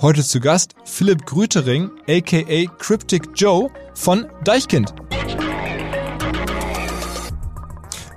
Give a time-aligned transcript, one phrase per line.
[0.00, 4.94] Heute zu Gast Philipp Grütering, aka Cryptic Joe von Deichkind.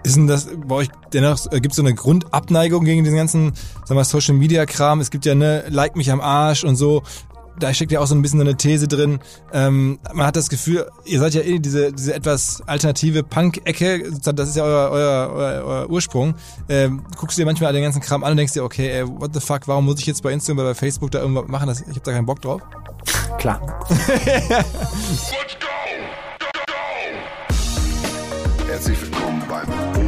[0.03, 3.53] Ist denn das bei euch dennoch, äh, gibt es so eine Grundabneigung gegen den ganzen,
[3.85, 4.99] sagen wir, Social Media Kram?
[4.99, 7.01] Es gibt ja ne, like mich am Arsch und so.
[7.59, 9.19] Da steckt ja auch so ein bisschen so eine These drin.
[9.53, 14.49] Ähm, man hat das Gefühl, ihr seid ja eh diese, diese etwas alternative Punk-Ecke, das
[14.49, 16.35] ist ja euer, euer, euer, euer Ursprung.
[16.69, 19.33] Ähm, guckst du dir manchmal den ganzen Kram an und denkst dir, okay, ey, what
[19.33, 21.67] the fuck, warum muss ich jetzt bei Instagram oder bei Facebook da irgendwas machen?
[21.67, 22.61] Das, ich habe da keinen Bock drauf.
[23.37, 23.61] Klar.
[28.67, 30.07] Herzlich willkommen beim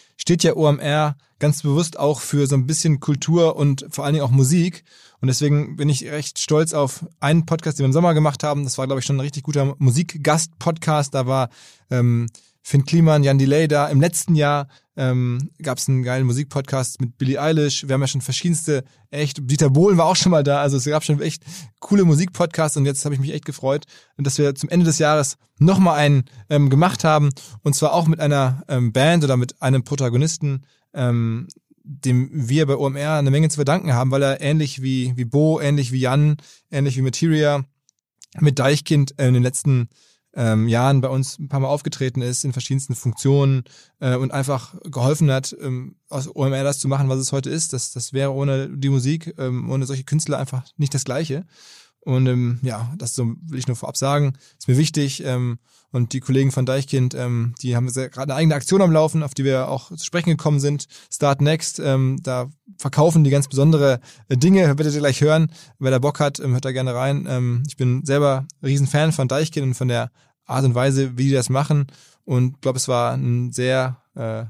[0.21, 4.23] steht ja OMR ganz bewusst auch für so ein bisschen Kultur und vor allen Dingen
[4.25, 4.83] auch Musik.
[5.19, 8.63] Und deswegen bin ich recht stolz auf einen Podcast, den wir im Sommer gemacht haben.
[8.63, 11.15] Das war, glaube ich, schon ein richtig guter Musikgast-Podcast.
[11.15, 11.49] Da war
[11.89, 12.27] ähm,
[12.63, 13.87] Finn Kliman, Jan Delay da.
[13.87, 17.87] Im letzten Jahr ähm, gab es einen geilen Musikpodcast mit Billie Eilish.
[17.87, 20.61] Wir haben ja schon verschiedenste, echt, Dieter Bohlen war auch schon mal da.
[20.61, 21.43] Also es gab schon echt
[21.79, 23.85] coole Musikpodcasts und jetzt habe ich mich echt gefreut,
[24.17, 27.29] dass wir zum Ende des Jahres nochmal einen ähm, gemacht haben.
[27.63, 30.61] Und zwar auch mit einer ähm, Band oder mit einem Protagonisten,
[30.93, 31.47] ähm,
[31.83, 35.59] dem wir bei OMR eine Menge zu verdanken haben, weil er ähnlich wie, wie Bo,
[35.59, 36.37] ähnlich wie Jan,
[36.69, 37.65] ähnlich wie Materia
[38.39, 39.89] mit Deichkind äh, in den letzten
[40.33, 43.63] ähm, Jahren bei uns ein paar Mal aufgetreten ist in verschiedensten Funktionen
[43.99, 47.73] äh, und einfach geholfen hat, ähm, aus OMR das zu machen, was es heute ist.
[47.73, 51.45] Das, das wäre ohne die Musik, ähm, ohne solche Künstler einfach nicht das Gleiche.
[52.03, 54.33] Und ähm, ja, das so will ich nur vorab sagen.
[54.57, 55.23] Ist mir wichtig.
[55.23, 55.59] Ähm,
[55.91, 59.33] und die Kollegen von Deichkind, ähm, die haben gerade eine eigene Aktion am Laufen, auf
[59.33, 60.87] die wir auch zu sprechen gekommen sind.
[61.11, 65.51] Start Next, ähm, da verkaufen die ganz besondere äh, Dinge, werdet ihr gleich hören.
[65.79, 67.27] Wer da Bock hat, ähm, hört da gerne rein.
[67.29, 70.11] Ähm, ich bin selber Riesenfan von Deichkind und von der
[70.45, 71.87] Art und Weise, wie die das machen.
[72.23, 74.45] Und glaube, es war ein sehr äh,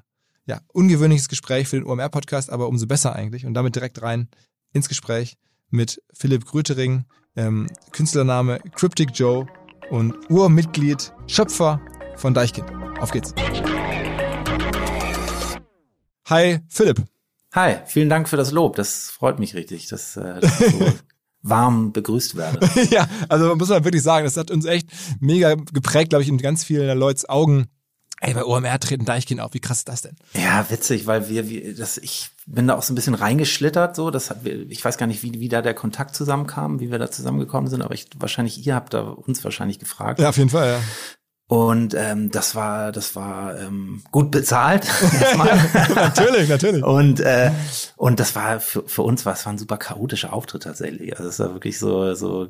[0.46, 3.46] ja, ungewöhnliches Gespräch für den OMR-Podcast, aber umso besser eigentlich.
[3.46, 4.30] Und damit direkt rein
[4.74, 5.38] ins Gespräch
[5.70, 9.46] mit Philipp Grütering, ähm, Künstlername Cryptic Joe
[9.90, 11.82] und Urmitglied, Schöpfer
[12.16, 12.68] von Deichkind.
[13.00, 13.34] Auf geht's.
[16.30, 17.04] Hi, Philipp.
[17.54, 18.76] Hi, vielen Dank für das Lob.
[18.78, 20.94] Das freut mich richtig, dass, äh, dass so
[21.42, 22.60] warm begrüßt werde.
[22.90, 24.88] ja, also muss man wirklich sagen, das hat uns echt
[25.20, 27.68] mega geprägt, glaube ich, in ganz vielen Leuten Augen.
[28.24, 29.56] Ey, bei OMR treten Deichkind auf.
[29.56, 30.16] Wie krass ist das denn?
[30.34, 34.12] Ja, witzig, weil wir, wir das, ich bin da auch so ein bisschen reingeschlittert, so.
[34.12, 37.10] Das hat, ich weiß gar nicht, wie, wie da der Kontakt zusammenkam, wie wir da
[37.10, 40.20] zusammengekommen sind, aber ich, wahrscheinlich, ihr habt da uns wahrscheinlich gefragt.
[40.20, 40.80] Ja, auf jeden Fall, ja.
[41.52, 44.88] Und ähm, das war, das war ähm, gut bezahlt.
[45.96, 46.82] natürlich, natürlich.
[46.82, 47.52] Und äh,
[47.98, 51.18] und das war für, für uns war es war ein super chaotischer Auftritt tatsächlich.
[51.18, 52.48] Also es war wirklich so, so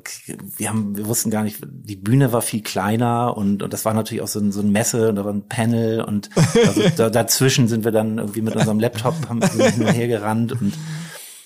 [0.56, 3.92] wir haben, wir wussten gar nicht, die Bühne war viel kleiner und und das war
[3.92, 6.30] natürlich auch so ein, so ein Messe und da war ein Panel und
[6.64, 10.06] also, da, dazwischen sind wir dann irgendwie mit unserem Laptop haben wir hin und her
[10.06, 10.74] gerannt und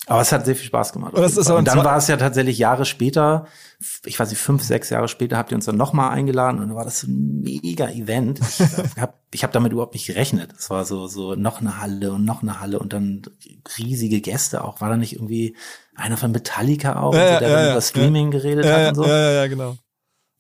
[0.09, 1.15] Aber es hat sehr viel Spaß gemacht.
[1.15, 3.47] Und, das ist und dann war es ja tatsächlich Jahre später,
[4.05, 6.77] ich weiß nicht, fünf, sechs Jahre später habt ihr uns dann nochmal eingeladen und dann
[6.77, 8.41] war das so ein mega Event.
[8.41, 10.55] Ich habe ich hab damit überhaupt nicht gerechnet.
[10.57, 13.23] Es war so, so noch eine Halle und noch eine Halle und dann
[13.79, 14.81] riesige Gäste auch.
[14.81, 15.57] War da nicht irgendwie
[15.97, 18.95] einer von Metallica auch, Ja, also, der ja, dann ja, über Streaming geredet hat und
[18.95, 19.05] so?
[19.05, 19.77] ja, ja, ja, genau.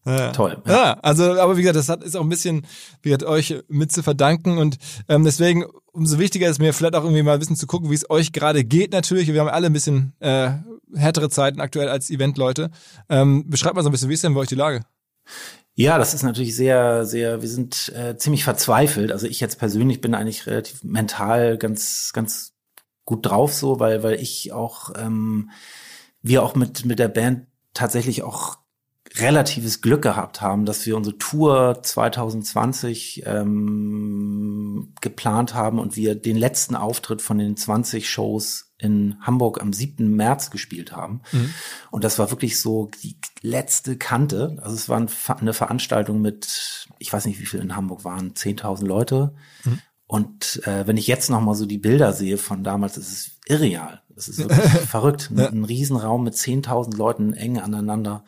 [0.07, 0.31] Ja.
[0.31, 0.63] Toll.
[0.67, 0.99] Ja.
[1.03, 2.65] also, aber wie gesagt, das hat, ist auch ein bisschen,
[3.03, 7.03] wie gesagt, euch mit zu verdanken und ähm, deswegen umso wichtiger ist mir vielleicht auch
[7.03, 9.33] irgendwie mal ein bisschen zu gucken, wie es euch gerade geht natürlich.
[9.33, 10.51] Wir haben alle ein bisschen äh,
[10.95, 12.71] härtere Zeiten aktuell als Eventleute.
[13.09, 14.83] Ähm, beschreibt mal so ein bisschen, wie ist denn bei euch die Lage?
[15.75, 19.11] Ja, das ist natürlich sehr, sehr, wir sind äh, ziemlich verzweifelt.
[19.11, 22.55] Also ich jetzt persönlich bin eigentlich relativ mental ganz, ganz
[23.05, 25.51] gut drauf so, weil, weil ich auch, ähm,
[26.23, 28.59] wir auch mit, mit der Band tatsächlich auch
[29.19, 36.37] relatives Glück gehabt haben, dass wir unsere Tour 2020 ähm, geplant haben und wir den
[36.37, 40.15] letzten Auftritt von den 20 Shows in Hamburg am 7.
[40.15, 41.23] März gespielt haben.
[41.33, 41.55] Mhm.
[41.91, 44.59] Und das war wirklich so die letzte Kante.
[44.61, 44.99] Also es war
[45.39, 49.35] eine Veranstaltung mit, ich weiß nicht, wie viel in Hamburg waren, 10.000 Leute.
[49.65, 49.79] Mhm.
[50.07, 53.31] Und äh, wenn ich jetzt noch mal so die Bilder sehe von damals, ist es
[53.47, 54.03] irreal.
[54.15, 55.31] Es ist wirklich verrückt.
[55.31, 58.25] Ein, ein Riesenraum mit 10.000 Leuten eng aneinander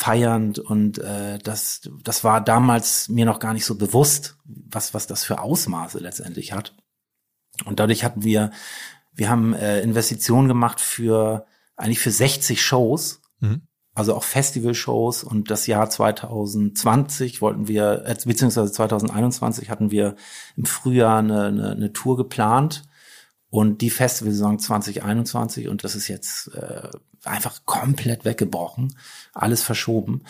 [0.00, 5.06] feiernd und äh, das das war damals mir noch gar nicht so bewusst, was was
[5.06, 6.74] das für Ausmaße letztendlich hat.
[7.66, 8.50] Und dadurch hatten wir
[9.12, 11.44] wir haben äh, Investitionen gemacht für
[11.76, 13.62] eigentlich für 60 Shows, Mhm.
[13.94, 20.14] also auch Festivalshows und das Jahr 2020 wollten wir äh, beziehungsweise 2021 hatten wir
[20.56, 22.84] im Frühjahr eine, eine, eine Tour geplant
[23.50, 26.88] und die Festivalsaison 2021 und das ist jetzt äh,
[27.24, 28.96] einfach komplett weggebrochen,
[29.34, 30.22] alles verschoben.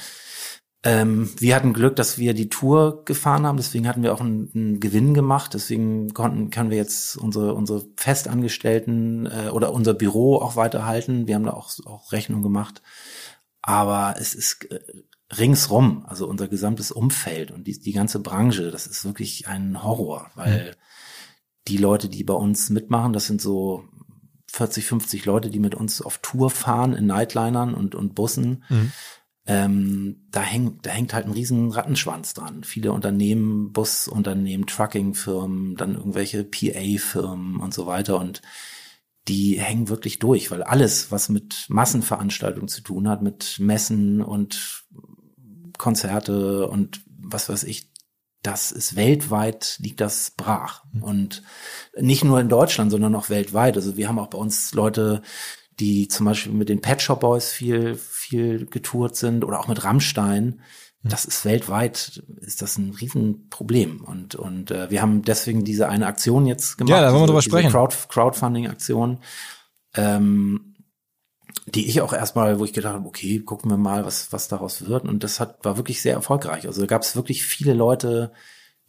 [0.82, 4.50] Ähm, wir hatten Glück, dass wir die Tour gefahren haben, deswegen hatten wir auch einen,
[4.54, 10.36] einen Gewinn gemacht, deswegen konnten können wir jetzt unsere unsere Festangestellten äh, oder unser Büro
[10.36, 11.26] auch weiterhalten.
[11.26, 12.80] Wir haben da auch auch Rechnung gemacht,
[13.60, 14.80] aber es ist äh,
[15.38, 20.30] ringsrum, also unser gesamtes Umfeld und die die ganze Branche, das ist wirklich ein Horror,
[20.34, 20.76] weil
[21.70, 23.84] die Leute, die bei uns mitmachen, das sind so
[24.52, 28.64] 40, 50 Leute, die mit uns auf Tour fahren in Nightlinern und, und Bussen.
[28.68, 28.92] Mhm.
[29.46, 32.64] Ähm, da, hängt, da hängt halt ein riesen Rattenschwanz dran.
[32.64, 38.18] Viele Unternehmen, Busunternehmen, Truckingfirmen, dann irgendwelche PA-Firmen und so weiter.
[38.18, 38.42] Und
[39.28, 44.84] die hängen wirklich durch, weil alles, was mit Massenveranstaltungen zu tun hat, mit Messen und
[45.78, 47.89] Konzerte und was weiß ich,
[48.42, 50.84] das ist weltweit, liegt das brach.
[51.00, 51.42] Und
[51.96, 53.76] nicht nur in Deutschland, sondern auch weltweit.
[53.76, 55.22] Also wir haben auch bei uns Leute,
[55.78, 59.84] die zum Beispiel mit den Pet Shop Boys viel, viel getourt sind oder auch mit
[59.84, 60.60] Rammstein.
[61.02, 64.02] Das ist weltweit, ist das ein Riesenproblem.
[64.04, 66.90] Und, und äh, wir haben deswegen diese eine Aktion jetzt gemacht.
[66.90, 67.70] Ja, da wollen wir drüber sprechen.
[67.70, 69.20] Crowd, Crowdfunding-Aktion.
[69.94, 70.69] Ähm,
[71.66, 74.86] die ich auch erstmal, wo ich gedacht habe, okay, gucken wir mal, was, was daraus
[74.86, 75.04] wird.
[75.04, 76.66] Und das hat, war wirklich sehr erfolgreich.
[76.66, 78.32] Also da gab es wirklich viele Leute,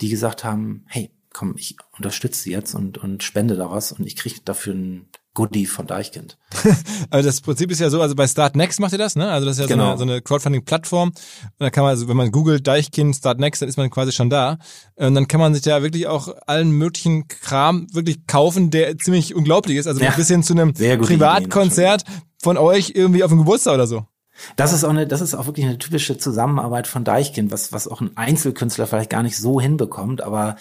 [0.01, 4.05] die gesagt haben, hey, komm, ich unterstütze sie jetzt und, und spende da was und
[4.05, 6.37] ich kriege dafür ein Goodie von Deichkind.
[7.09, 9.29] Also das Prinzip ist ja so, also bei Start Next macht ihr das, ne?
[9.29, 9.89] Also das ist ja so Genau.
[9.89, 11.09] eine, so eine Crowdfunding-Plattform.
[11.09, 11.15] Und
[11.59, 14.29] da kann man, also wenn man googelt Deichkind Start Next, dann ist man quasi schon
[14.29, 14.59] da.
[14.95, 19.35] Und dann kann man sich da wirklich auch allen möglichen Kram wirklich kaufen, der ziemlich
[19.35, 19.87] unglaublich ist.
[19.87, 20.11] Also Ja.
[20.11, 22.03] bis hin zu einem Privatkonzert
[22.41, 24.05] von euch irgendwie auf dem Geburtstag oder so.
[24.55, 27.87] Das ist auch eine, das ist auch wirklich eine typische Zusammenarbeit von Deichkind, was, was
[27.87, 30.55] auch ein Einzelkünstler vielleicht gar nicht so hinbekommt, aber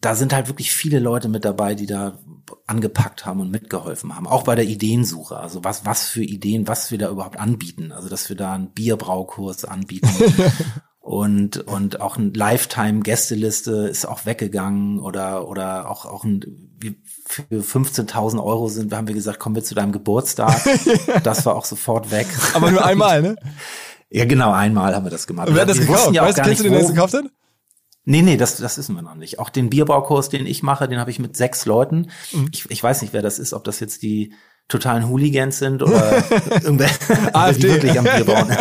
[0.00, 2.18] da sind halt wirklich viele Leute mit dabei, die da
[2.66, 4.26] angepackt haben und mitgeholfen haben.
[4.26, 5.38] Auch bei der Ideensuche.
[5.38, 7.90] Also was, was für Ideen, was wir da überhaupt anbieten.
[7.90, 10.10] Also, dass wir da einen Bierbraukurs anbieten.
[11.04, 16.73] Und, und auch ein Lifetime-Gästeliste ist auch weggegangen oder, oder auch, auch ein,
[17.26, 20.60] für 15.000 Euro sind, haben wir gesagt, kommen wir zu deinem Geburtstag.
[21.22, 22.26] Das war auch sofort weg.
[22.54, 23.36] Aber nur einmal, ne?
[24.10, 25.48] Ja, genau, einmal haben wir das gemacht.
[25.48, 26.12] Und wer hat das Wir gekauft?
[26.14, 27.24] ja weißt du, kennst du nicht, den, der das wo- gekauft hat?
[28.04, 29.38] Nee, nee, das, das wissen wir noch nicht.
[29.38, 32.10] Auch den Bierbaukurs, den ich mache, den habe ich mit sechs Leuten.
[32.32, 32.48] Mhm.
[32.52, 34.34] Ich, ich weiß nicht, wer das ist, ob das jetzt die
[34.68, 36.22] totalen Hooligans sind oder
[36.62, 36.88] irgendwer,
[37.52, 38.54] die wirklich am Bierbauen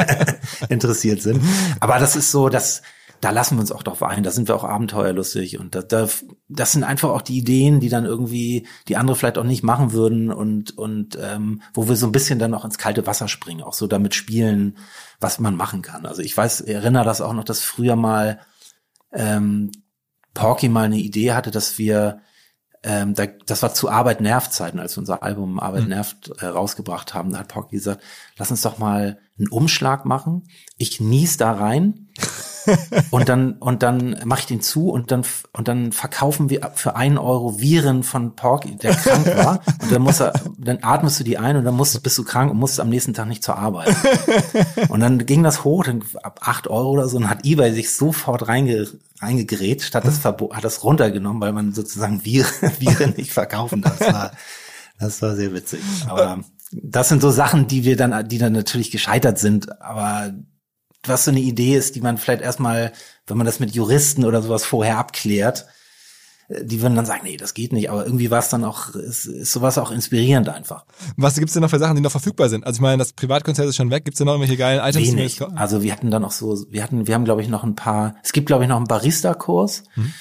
[0.70, 1.42] interessiert sind.
[1.80, 2.82] Aber das ist so, dass
[3.24, 6.10] da lassen wir uns auch drauf ein, da sind wir auch abenteuerlustig und da, da,
[6.50, 9.94] das sind einfach auch die Ideen, die dann irgendwie die andere vielleicht auch nicht machen
[9.94, 13.64] würden und und ähm, wo wir so ein bisschen dann auch ins kalte Wasser springen,
[13.64, 14.78] auch so damit spielen,
[15.22, 16.06] was man machen kann.
[16.06, 18.42] Also ich weiß, erinnere das auch noch, dass früher mal
[19.14, 19.72] ähm,
[20.34, 22.22] Porky mal eine Idee hatte, dass wir
[22.84, 25.90] ähm, da, das war zu Arbeit nervt Zeiten, als wir unser Album Arbeit Mhm.
[25.90, 27.32] nervt äh, rausgebracht haben.
[27.32, 28.02] Da hat Porky gesagt,
[28.38, 30.44] lass uns doch mal einen Umschlag machen.
[30.78, 32.10] Ich nies da rein
[33.10, 36.96] und dann und dann mache ich den zu und dann und dann verkaufen wir für
[36.96, 41.24] einen Euro Viren von Porky, der krank war und dann muss er, dann atmest du
[41.24, 43.58] die ein und dann musst, bist du krank und musst am nächsten Tag nicht zur
[43.58, 43.96] Arbeit.
[44.90, 47.96] Und dann ging das hoch, dann ab acht Euro oder so und hat eBay sich
[47.96, 48.88] sofort reinge,
[49.24, 53.98] reingegrätscht, hat das Verbot, hat das runtergenommen, weil man sozusagen Viren, Viren nicht verkaufen darf.
[54.00, 54.32] Das war,
[55.00, 55.82] das war sehr witzig.
[56.08, 60.34] Aber das sind so Sachen, die wir dann, die dann natürlich gescheitert sind, aber
[61.06, 62.94] was so eine Idee ist, die man vielleicht erstmal,
[63.28, 65.66] wenn man das mit Juristen oder sowas vorher abklärt,
[66.62, 69.26] die würden dann sagen, nee, das geht nicht, aber irgendwie war es dann auch, ist,
[69.26, 70.86] ist sowas auch inspirierend einfach.
[71.18, 72.66] Was gibt's denn noch für Sachen, die noch verfügbar sind?
[72.66, 75.08] Also ich meine, das Privatkonzert ist schon weg, gibt's denn noch irgendwelche geilen Items?
[75.08, 75.42] Wenig.
[75.56, 78.16] Also wir hatten dann noch so, wir hatten, wir haben glaube ich noch ein paar,
[78.24, 79.84] es gibt glaube ich noch einen Barista-Kurs.
[79.94, 80.14] Hm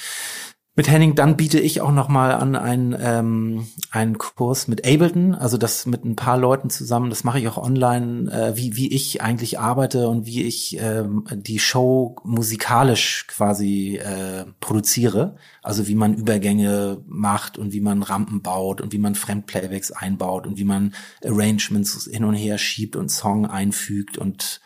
[0.75, 5.35] mit Henning, dann biete ich auch noch mal an einen, ähm, einen Kurs mit Ableton,
[5.35, 8.91] also das mit ein paar Leuten zusammen, das mache ich auch online, äh, wie, wie
[8.91, 15.95] ich eigentlich arbeite und wie ich ähm, die Show musikalisch quasi äh, produziere, also wie
[15.95, 20.65] man Übergänge macht und wie man Rampen baut und wie man Fremdplaybacks einbaut und wie
[20.65, 24.63] man Arrangements hin und her schiebt und Song einfügt und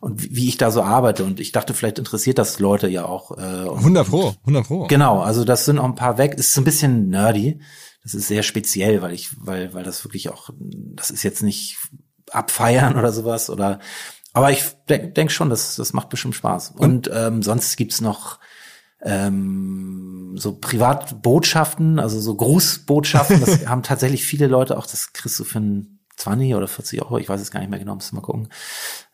[0.00, 1.24] und wie ich da so arbeite.
[1.24, 3.36] Und ich dachte, vielleicht interessiert das Leute ja auch.
[3.36, 4.86] Äh, 100 pro, 100 pro.
[4.86, 6.34] Genau, also das sind auch ein paar weg.
[6.34, 7.60] Ist so ein bisschen nerdy.
[8.02, 11.78] Das ist sehr speziell, weil ich, weil, weil das wirklich auch, das ist jetzt nicht
[12.30, 13.80] abfeiern oder sowas oder,
[14.32, 16.70] aber ich denke denk schon, das, das macht bestimmt Spaß.
[16.70, 18.38] Und, Und ähm, sonst gibt's noch
[19.02, 23.40] ähm, so Privatbotschaften, also so Grußbotschaften.
[23.40, 24.86] Das haben tatsächlich viele Leute auch.
[24.86, 27.78] Das kriegst du für ein 20 oder 40 Euro, ich weiß es gar nicht mehr
[27.78, 28.48] genau, müssen wir mal gucken.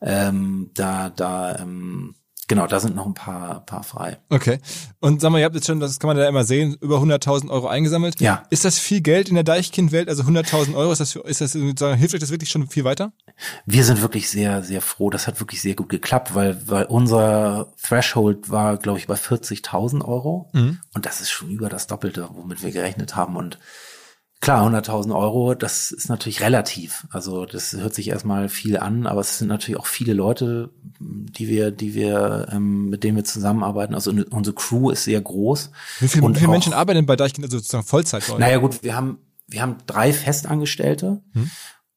[0.00, 2.14] Ähm, da, da, ähm,
[2.48, 4.18] genau, da sind noch ein paar, paar frei.
[4.30, 4.58] Okay.
[5.00, 7.50] Und sag mal, ihr habt jetzt schon, das kann man ja immer sehen, über 100.000
[7.50, 8.20] Euro eingesammelt.
[8.20, 8.44] Ja.
[8.48, 10.08] Ist das viel Geld in der Deichkind-Welt?
[10.08, 13.12] Also 100.000 Euro, ist das, ist das, hilft euch das wirklich schon viel weiter?
[13.66, 15.10] Wir sind wirklich sehr, sehr froh.
[15.10, 20.04] Das hat wirklich sehr gut geklappt, weil, weil unser Threshold war, glaube ich, bei 40.000
[20.06, 20.48] Euro.
[20.54, 20.80] Mhm.
[20.94, 23.36] Und das ist schon über das Doppelte, womit wir gerechnet haben.
[23.36, 23.58] Und
[24.44, 27.06] Klar, 100.000 Euro, das ist natürlich relativ.
[27.08, 30.68] Also das hört sich erstmal viel an, aber es sind natürlich auch viele Leute,
[31.00, 33.94] die wir, die wir, ähm, mit denen wir zusammenarbeiten.
[33.94, 35.70] Also unsere Crew ist sehr groß.
[36.00, 38.22] Wie, viel, wie viele Menschen arbeiten bei Deichkind, also sozusagen Vollzeit?
[38.28, 41.50] Bei naja gut, wir haben, wir haben drei Festangestellte hm?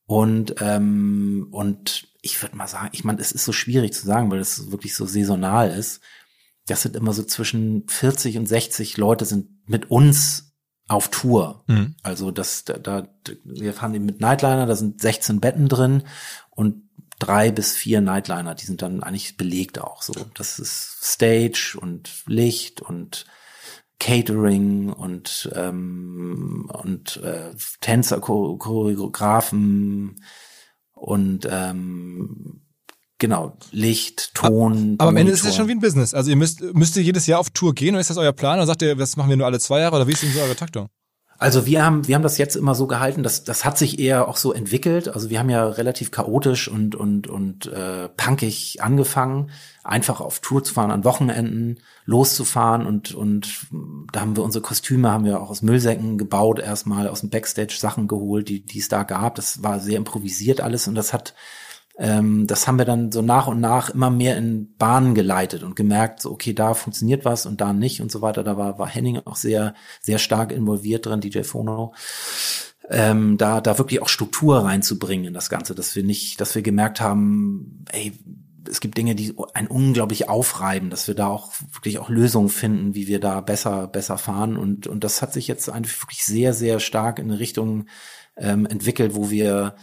[0.06, 4.32] und ähm, und ich würde mal sagen, ich meine, es ist so schwierig zu sagen,
[4.32, 6.00] weil es wirklich so saisonal ist.
[6.66, 10.47] Das sind immer so zwischen 40 und 60 Leute sind mit uns
[10.88, 11.64] auf Tour.
[11.68, 11.96] Mhm.
[12.02, 13.08] Also das, da, da,
[13.44, 16.04] wir fahren eben mit Nightliner, da sind 16 Betten drin
[16.50, 16.84] und
[17.20, 20.14] drei bis vier Nightliner, die sind dann eigentlich belegt auch so.
[20.34, 23.26] Das ist Stage und Licht und
[24.00, 27.52] Catering und ähm, und äh,
[27.82, 30.24] Tänzer, Choreografen
[30.94, 32.62] und ähm,
[33.20, 34.96] Genau, Licht, Ton.
[35.00, 36.14] Aber, aber am Ende ist es schon wie ein Business.
[36.14, 38.60] Also ihr müsst, müsst ihr jedes Jahr auf Tour gehen oder ist das euer Plan?
[38.60, 40.40] Oder sagt ihr, das machen wir nur alle zwei Jahre oder wie ist denn so
[40.40, 40.88] eure Taktung?
[41.40, 44.28] Also wir haben, wir haben das jetzt immer so gehalten, dass das hat sich eher
[44.28, 45.08] auch so entwickelt.
[45.08, 49.52] Also wir haben ja relativ chaotisch und und und äh, punkig angefangen,
[49.84, 53.68] einfach auf Tour zu fahren, an Wochenenden loszufahren und und
[54.12, 57.78] da haben wir unsere Kostüme haben wir auch aus Müllsäcken gebaut, erstmal aus dem Backstage
[57.80, 59.36] Sachen geholt, die die es da gab.
[59.36, 61.36] Das war sehr improvisiert alles und das hat
[62.00, 65.76] ähm, das haben wir dann so nach und nach immer mehr in Bahnen geleitet und
[65.76, 68.44] gemerkt, so, okay, da funktioniert was und da nicht und so weiter.
[68.44, 71.94] Da war, war Henning auch sehr, sehr stark involviert drin, DJ Fono.
[72.90, 76.62] Ähm, da, da wirklich auch Struktur reinzubringen in das Ganze, dass wir nicht, dass wir
[76.62, 78.14] gemerkt haben, ey,
[78.70, 82.96] es gibt Dinge, die ein unglaublich aufreiben, dass wir da auch wirklich auch Lösungen finden,
[82.96, 84.58] wie wir da besser, besser fahren.
[84.58, 87.86] Und, und das hat sich jetzt eigentlich wirklich sehr, sehr stark in eine Richtung
[88.36, 89.76] ähm, entwickelt, wo wir,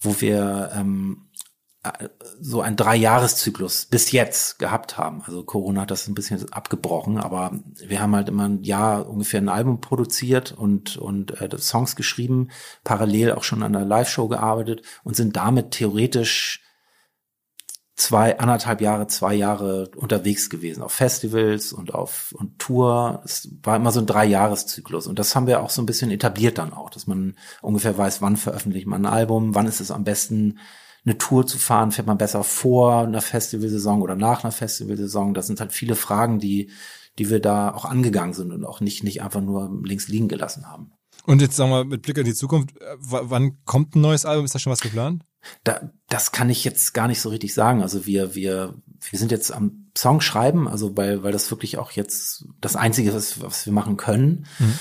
[0.00, 1.28] wo wir ähm,
[2.38, 5.22] so ein Dreijahreszyklus bis jetzt gehabt haben.
[5.24, 9.40] Also Corona hat das ein bisschen abgebrochen, aber wir haben halt immer ein Jahr ungefähr
[9.40, 12.48] ein Album produziert und und äh, Songs geschrieben,
[12.84, 16.62] parallel auch schon an der Live-Show gearbeitet und sind damit theoretisch
[18.00, 23.22] zwei anderthalb Jahre, zwei Jahre unterwegs gewesen auf Festivals und auf und Tour.
[23.24, 26.58] Es war immer so ein Dreijahreszyklus und das haben wir auch so ein bisschen etabliert
[26.58, 30.04] dann auch, dass man ungefähr weiß, wann veröffentlicht man ein Album, wann ist es am
[30.04, 30.58] besten
[31.04, 35.34] eine Tour zu fahren, fährt man besser vor einer Festivalsaison oder nach einer Festivalsaison?
[35.34, 36.70] Das sind halt viele Fragen, die,
[37.18, 40.66] die wir da auch angegangen sind und auch nicht, nicht einfach nur links liegen gelassen
[40.66, 40.92] haben.
[41.26, 44.44] Und jetzt sagen wir mit Blick in die Zukunft, äh, wann kommt ein neues Album?
[44.44, 45.24] Ist da schon was geplant?
[45.64, 47.82] Da, das kann ich jetzt gar nicht so richtig sagen.
[47.82, 48.74] Also wir, wir,
[49.10, 53.10] wir sind jetzt am Song schreiben, also weil, weil das wirklich auch jetzt das Einzige
[53.10, 54.46] ist, was wir machen können.
[54.58, 54.78] Mhm.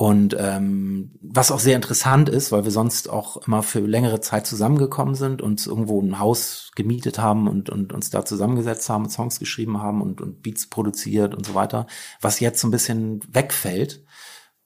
[0.00, 4.46] Und ähm, was auch sehr interessant ist, weil wir sonst auch immer für längere Zeit
[4.46, 9.40] zusammengekommen sind und irgendwo ein Haus gemietet haben und, und uns da zusammengesetzt haben, Songs
[9.40, 11.88] geschrieben haben und, und Beats produziert und so weiter,
[12.20, 14.04] was jetzt so ein bisschen wegfällt.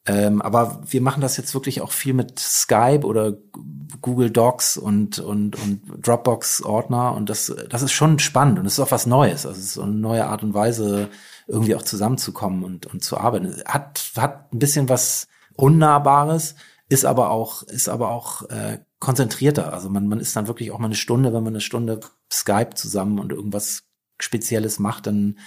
[0.04, 3.32] Ähm, aber wir machen das jetzt wirklich auch viel mit Skype oder
[4.02, 8.80] Google Docs und, und, und Dropbox-Ordner und das, das ist schon spannend und es ist
[8.80, 9.46] auch was Neues.
[9.46, 11.08] Also es ist so eine neue Art und Weise,
[11.46, 13.62] irgendwie auch zusammenzukommen und, und zu arbeiten.
[13.66, 16.54] Hat, hat ein bisschen was Unnahbares,
[16.88, 19.72] ist aber auch, ist aber auch äh, konzentrierter.
[19.72, 22.00] Also man, man ist dann wirklich auch mal eine Stunde, wenn man eine Stunde
[22.32, 23.84] Skype zusammen und irgendwas
[24.20, 25.38] Spezielles macht, dann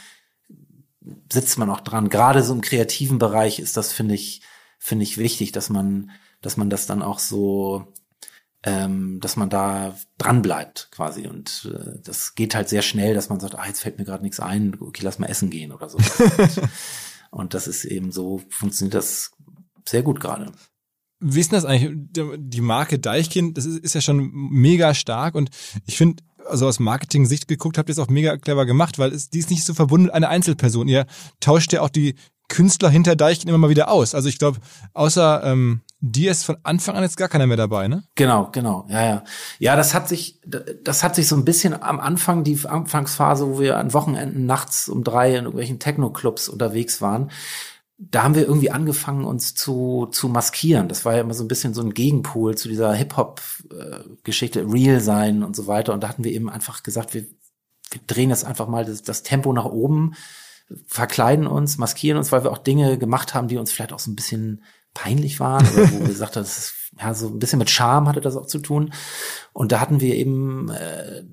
[1.32, 2.10] sitzt man auch dran.
[2.10, 4.42] Gerade so im kreativen Bereich ist das, finde ich,
[4.80, 6.12] finde ich wichtig, dass man,
[6.42, 7.94] dass man das dann auch so
[8.66, 11.28] ähm, dass man da dran bleibt quasi.
[11.28, 14.24] Und äh, das geht halt sehr schnell, dass man sagt, ah, jetzt fällt mir gerade
[14.24, 16.00] nichts ein, okay, lass mal essen gehen oder so.
[17.32, 19.32] und, das ist eben so, funktioniert das
[19.88, 20.52] sehr gut gerade.
[21.20, 21.96] Wie ist denn das eigentlich?
[22.38, 25.50] Die Marke Deichkind, das ist, ist ja schon mega stark und
[25.86, 29.30] ich finde, also aus Marketing-Sicht geguckt, habt ihr es auch mega clever gemacht, weil es,
[29.30, 30.88] die ist nicht so verbunden mit einer Einzelperson.
[30.88, 31.06] Ihr
[31.40, 32.16] tauscht ja auch die
[32.48, 34.16] Künstler hinter Deichkind immer mal wieder aus.
[34.16, 34.60] Also ich glaube,
[34.94, 38.04] außer ähm, die ist von Anfang an jetzt gar keiner mehr dabei, ne?
[38.16, 39.24] Genau, genau, ja, ja.
[39.60, 43.60] Ja, das hat sich, das hat sich so ein bisschen am Anfang, die Anfangsphase, wo
[43.60, 47.32] wir an Wochenenden nachts um drei in irgendwelchen Techno-Clubs unterwegs waren,
[47.98, 50.90] da haben wir irgendwie angefangen, uns zu, zu maskieren.
[50.90, 55.44] Das war ja immer so ein bisschen so ein Gegenpol zu dieser Hip-Hop-Geschichte, Real sein
[55.44, 55.94] und so weiter.
[55.94, 57.26] Und da hatten wir eben einfach gesagt, wir,
[57.92, 60.16] wir drehen jetzt einfach mal das, das Tempo nach oben,
[60.88, 64.12] verkleiden uns, maskieren uns, weil wir auch Dinge gemacht haben, die uns vielleicht auch so
[64.12, 67.60] ein bisschen peinlich waren oder wo wir gesagt haben, das ist, ja, so ein bisschen
[67.60, 68.94] mit Charme hatte das auch zu tun.
[69.54, 71.24] Und da hatten wir eben, äh,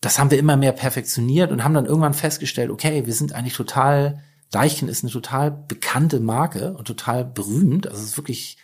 [0.00, 3.54] das haben wir immer mehr perfektioniert und haben dann irgendwann festgestellt, okay, wir sind eigentlich
[3.54, 7.86] total, Deichen ist eine total bekannte Marke und total berühmt.
[7.86, 8.58] Also es ist wirklich,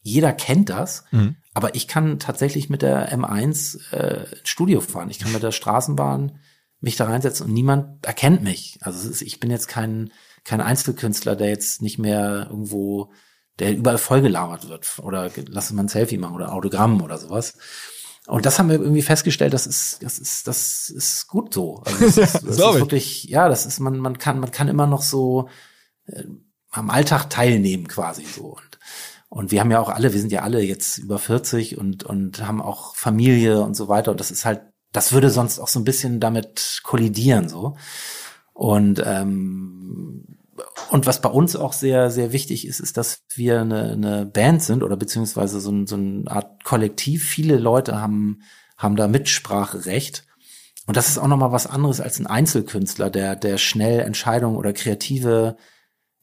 [0.00, 1.04] jeder kennt das.
[1.12, 1.36] Mhm.
[1.54, 5.10] Aber ich kann tatsächlich mit der M1 äh, Studio fahren.
[5.10, 6.40] Ich kann mit der Straßenbahn
[6.82, 8.78] mich da reinsetzen und niemand erkennt mich.
[8.82, 10.12] Also ist, ich bin jetzt kein,
[10.44, 13.12] kein Einzelkünstler, der jetzt nicht mehr irgendwo
[13.58, 14.98] der überall vollgelabert wird.
[14.98, 17.56] Oder lass mal ein Selfie machen oder Autogramm oder sowas.
[18.26, 21.82] Und das haben wir irgendwie festgestellt, das ist, das ist, das ist gut so.
[21.84, 24.86] Also das ist, das ist wirklich, ja, das ist, man, man kann, man kann immer
[24.86, 25.48] noch so
[26.06, 26.24] äh,
[26.70, 28.56] am Alltag teilnehmen quasi so.
[28.56, 28.78] Und,
[29.28, 32.46] und wir haben ja auch alle, wir sind ja alle jetzt über 40 und, und
[32.46, 34.12] haben auch Familie und so weiter.
[34.12, 34.62] Und das ist halt,
[34.92, 37.76] das würde sonst auch so ein bisschen damit kollidieren so.
[38.52, 40.32] Und ähm,
[40.90, 44.62] und was bei uns auch sehr, sehr wichtig ist, ist, dass wir eine, eine Band
[44.62, 47.24] sind oder beziehungsweise so, ein, so eine Art Kollektiv.
[47.24, 48.42] Viele Leute haben,
[48.76, 50.26] haben da Mitspracherecht.
[50.86, 54.72] Und das ist auch nochmal was anderes als ein Einzelkünstler, der, der schnell Entscheidungen oder
[54.72, 55.56] kreative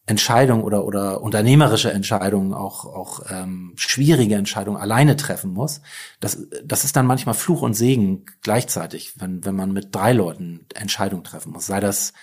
[0.10, 5.82] Entscheidungen oder, oder unternehmerische Entscheidungen, auch, auch ähm, schwierige Entscheidungen alleine treffen muss.
[6.19, 10.65] Das, das ist dann manchmal Fluch und Segen gleichzeitig, wenn, wenn man mit drei Leuten
[10.74, 11.67] Entscheidungen treffen muss.
[11.67, 12.13] Sei das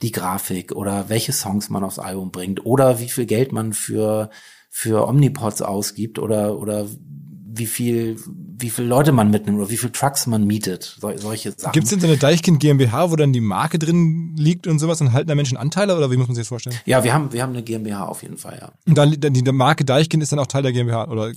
[0.00, 4.30] die Grafik oder welche Songs man aufs Album bringt oder wie viel Geld man für,
[4.70, 8.16] für Omnipods ausgibt oder, oder wie viel,
[8.56, 11.72] wie viele Leute man mitnimmt oder wie viele Trucks man mietet, so, solche Sachen.
[11.72, 15.00] Gibt es denn so eine Deichkind GmbH, wo dann die Marke drin liegt und sowas
[15.00, 16.76] und halten da Menschen Anteile oder wie muss man sich das vorstellen?
[16.84, 18.72] Ja, wir haben, wir haben eine GmbH auf jeden Fall, ja.
[18.86, 21.32] Und dann, die Marke Deichkind ist dann auch Teil der GmbH oder?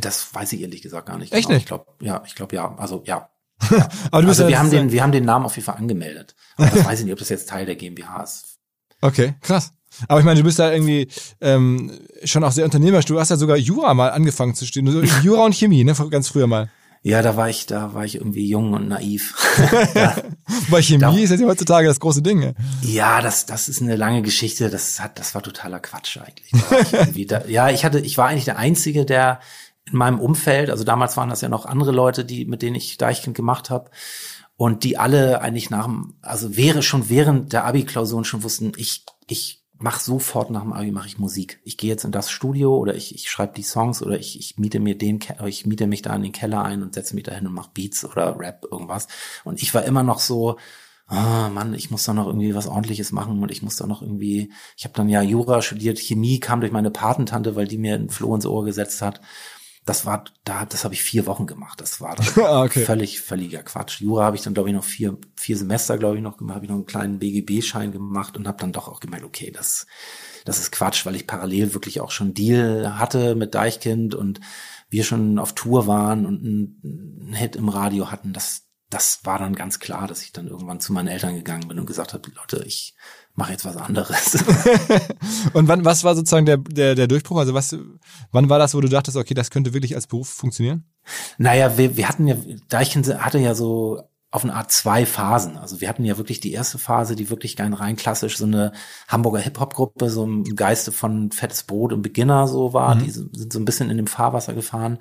[0.00, 1.32] Das weiß ich ehrlich gesagt gar nicht.
[1.32, 1.54] Echt genau.
[1.54, 1.62] nicht?
[1.62, 2.74] Ich glaube, ja, ich glaube ja.
[2.76, 3.28] Also ja,
[4.10, 6.34] Aber du bist also wir haben den, wir haben den Namen auf jeden Fall angemeldet.
[6.56, 8.48] Aber das weiß ich nicht, ob das jetzt Teil der GmbH ist.
[9.04, 9.72] Okay, krass.
[10.08, 11.08] Aber ich meine, du bist da irgendwie
[11.40, 11.92] ähm,
[12.24, 13.06] schon auch sehr unternehmerisch.
[13.06, 15.08] Du hast ja sogar Jura mal angefangen zu studieren.
[15.22, 15.94] Jura und Chemie, ne?
[16.10, 16.70] Ganz früher mal.
[17.04, 19.34] Ja, da war ich, da war ich irgendwie jung und naiv.
[19.94, 20.16] ja.
[20.70, 22.38] Bei Chemie da, ist das ja heutzutage das große Ding.
[22.38, 22.54] Ne?
[22.82, 24.70] Ja, das, das ist eine lange Geschichte.
[24.70, 26.52] Das hat, das war totaler Quatsch eigentlich.
[27.16, 29.40] Ich da, ja, ich hatte, ich war eigentlich der Einzige, der
[29.84, 32.98] in meinem Umfeld, also damals waren das ja noch andere Leute, die mit denen ich
[32.98, 33.90] Deichkind gemacht habe
[34.56, 39.04] und die alle eigentlich nach dem, also wäre schon während der Abi-Klausuren schon wussten, ich
[39.26, 41.60] ich mach sofort nach dem Abi mache ich Musik.
[41.64, 44.58] Ich gehe jetzt in das Studio oder ich, ich schreibe die Songs oder ich, ich
[44.58, 47.32] miete mir den ich miete mich da in den Keller ein und setze mich da
[47.32, 49.08] hin und mache Beats oder Rap irgendwas
[49.44, 50.56] und ich war immer noch so
[51.06, 54.02] ah Mann, ich muss da noch irgendwie was ordentliches machen und ich muss da noch
[54.02, 57.96] irgendwie ich habe dann ja Jura studiert, Chemie kam durch meine Patentante, weil die mir
[57.96, 59.20] ein Floh ins Ohr gesetzt hat
[59.84, 61.80] das war da, das habe ich vier Wochen gemacht.
[61.80, 62.84] Das war dann ah, okay.
[62.84, 64.00] völlig, völliger Quatsch.
[64.00, 66.64] Jura habe ich dann, glaube ich, noch vier, vier Semester, glaube ich, noch gemacht, habe
[66.64, 69.86] ich noch einen kleinen BGB-Schein gemacht und habe dann doch auch gemerkt, okay, das,
[70.44, 74.40] das ist Quatsch, weil ich parallel wirklich auch schon Deal hatte mit Deichkind und
[74.88, 78.32] wir schon auf Tour waren und einen, einen Hit im Radio hatten.
[78.32, 81.78] Das, das war dann ganz klar, dass ich dann irgendwann zu meinen Eltern gegangen bin
[81.78, 82.94] und gesagt habe, Leute, ich
[83.34, 84.34] mache jetzt was anderes.
[85.54, 87.38] und wann, was war sozusagen der, der, der Durchbruch?
[87.38, 87.74] Also was,
[88.32, 90.84] wann war das, wo du dachtest, okay, das könnte wirklich als Beruf funktionieren?
[91.38, 92.36] Naja, wir, wir hatten ja,
[92.68, 95.58] Deichkind hatte ja so auf eine Art zwei Phasen.
[95.58, 98.72] Also wir hatten ja wirklich die erste Phase, die wirklich rein, rein klassisch so eine
[99.06, 102.94] Hamburger Hip-Hop-Gruppe, so im Geiste von Fettes Brot und Beginner so war.
[102.94, 103.04] Mhm.
[103.04, 104.98] Die sind so ein bisschen in dem Fahrwasser gefahren.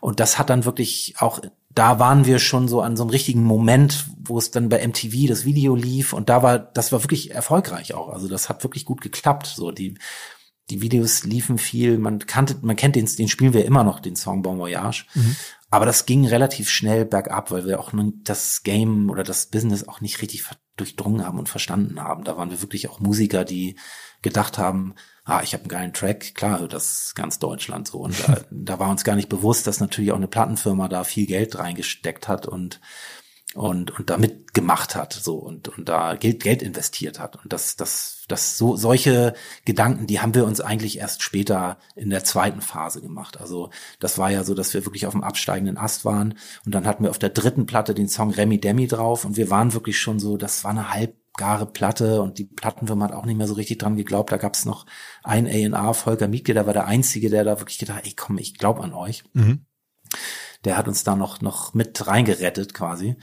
[0.00, 1.40] Und das hat dann wirklich auch,
[1.74, 5.26] da waren wir schon so an so einem richtigen Moment, wo es dann bei MTV
[5.28, 6.12] das Video lief.
[6.12, 8.10] Und da war, das war wirklich erfolgreich auch.
[8.10, 9.46] Also das hat wirklich gut geklappt.
[9.46, 9.98] So die,
[10.70, 14.14] die Videos liefen viel, man kannte, man kennt den, den spielen wir immer noch, den
[14.14, 15.06] Song Bon Voyage.
[15.14, 15.36] Mhm.
[15.68, 17.90] Aber das ging relativ schnell bergab, weil wir auch
[18.22, 20.44] das Game oder das Business auch nicht richtig
[20.76, 22.22] durchdrungen haben und verstanden haben.
[22.22, 23.76] Da waren wir wirklich auch Musiker, die
[24.24, 27.98] gedacht haben, ah, ich habe einen geilen Track, klar das ganz Deutschland so.
[27.98, 31.26] Und da, da war uns gar nicht bewusst, dass natürlich auch eine Plattenfirma da viel
[31.26, 32.80] Geld reingesteckt hat und
[33.54, 37.36] und und damit gemacht hat so und und da Geld Geld investiert hat.
[37.36, 39.34] Und das das das so solche
[39.64, 43.40] Gedanken die haben wir uns eigentlich erst später in der zweiten Phase gemacht.
[43.40, 46.34] Also das war ja so dass wir wirklich auf dem absteigenden Ast waren.
[46.66, 49.24] Und dann hatten wir auf der dritten Platte den Song Remy Demi drauf.
[49.24, 50.90] Und wir waren wirklich schon so das war eine
[51.34, 54.54] halbgare Platte und die Plattenfirma hat auch nicht mehr so richtig dran geglaubt da gab
[54.54, 54.86] es noch
[55.22, 58.58] ein A&A Volker Mietke der war der einzige der da wirklich gedacht ey komm ich
[58.58, 59.66] glaube an euch mhm
[60.64, 63.16] der hat uns da noch, noch mit reingerettet quasi.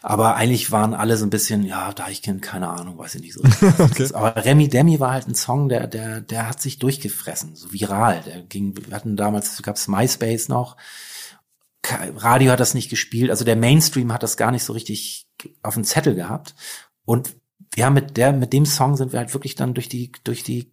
[0.00, 3.20] Aber eigentlich waren alle so ein bisschen, ja, da ich kenne, keine Ahnung, weiß ich
[3.20, 3.42] nicht so.
[3.78, 4.08] okay.
[4.14, 8.22] Aber Remy Demi war halt ein Song, der, der, der hat sich durchgefressen, so viral.
[8.24, 10.78] Der ging, wir hatten damals, gab's MySpace noch.
[11.84, 15.28] Radio hat das nicht gespielt, also der Mainstream hat das gar nicht so richtig
[15.62, 16.54] auf dem Zettel gehabt.
[17.04, 17.36] Und
[17.78, 20.72] ja, mit der, mit dem Song sind wir halt wirklich dann durch die, durch die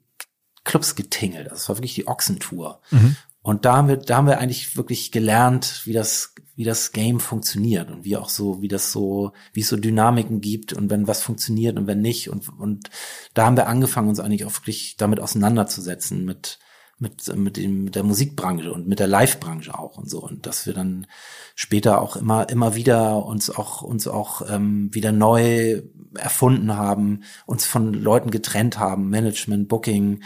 [0.63, 1.51] Clubs getingelt.
[1.51, 2.81] Das war wirklich die Ochsentour.
[2.89, 3.15] Mhm.
[3.43, 7.19] Und da haben wir, da haben wir eigentlich wirklich gelernt, wie das, wie das Game
[7.19, 11.07] funktioniert und wie auch so, wie das so, wie es so Dynamiken gibt und wenn
[11.07, 12.31] was funktioniert und wenn nicht.
[12.31, 12.89] Und, und
[13.35, 16.57] da haben wir angefangen, uns eigentlich auch wirklich damit auseinanderzusetzen, mit,
[16.97, 20.21] mit, mit, dem, mit der Musikbranche und mit der Live-Branche auch und so.
[20.21, 21.07] Und dass wir dann
[21.53, 25.81] später auch immer, immer wieder uns auch, uns auch ähm, wieder neu
[26.15, 30.23] erfunden haben, uns von Leuten getrennt haben, Management, Booking,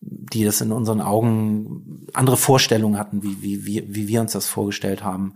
[0.00, 4.46] die das in unseren Augen andere Vorstellungen hatten, wie, wie, wie, wie wir uns das
[4.46, 5.34] vorgestellt haben.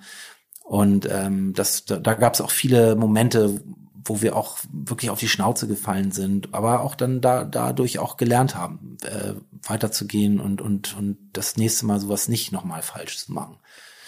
[0.63, 3.61] Und ähm, das, da, da gab es auch viele Momente,
[4.09, 8.17] wo wir auch wirklich auf die Schnauze gefallen sind, aber auch dann da dadurch auch
[8.17, 9.35] gelernt haben, äh,
[9.69, 13.57] weiterzugehen und und und das nächste Mal sowas nicht nochmal falsch zu machen.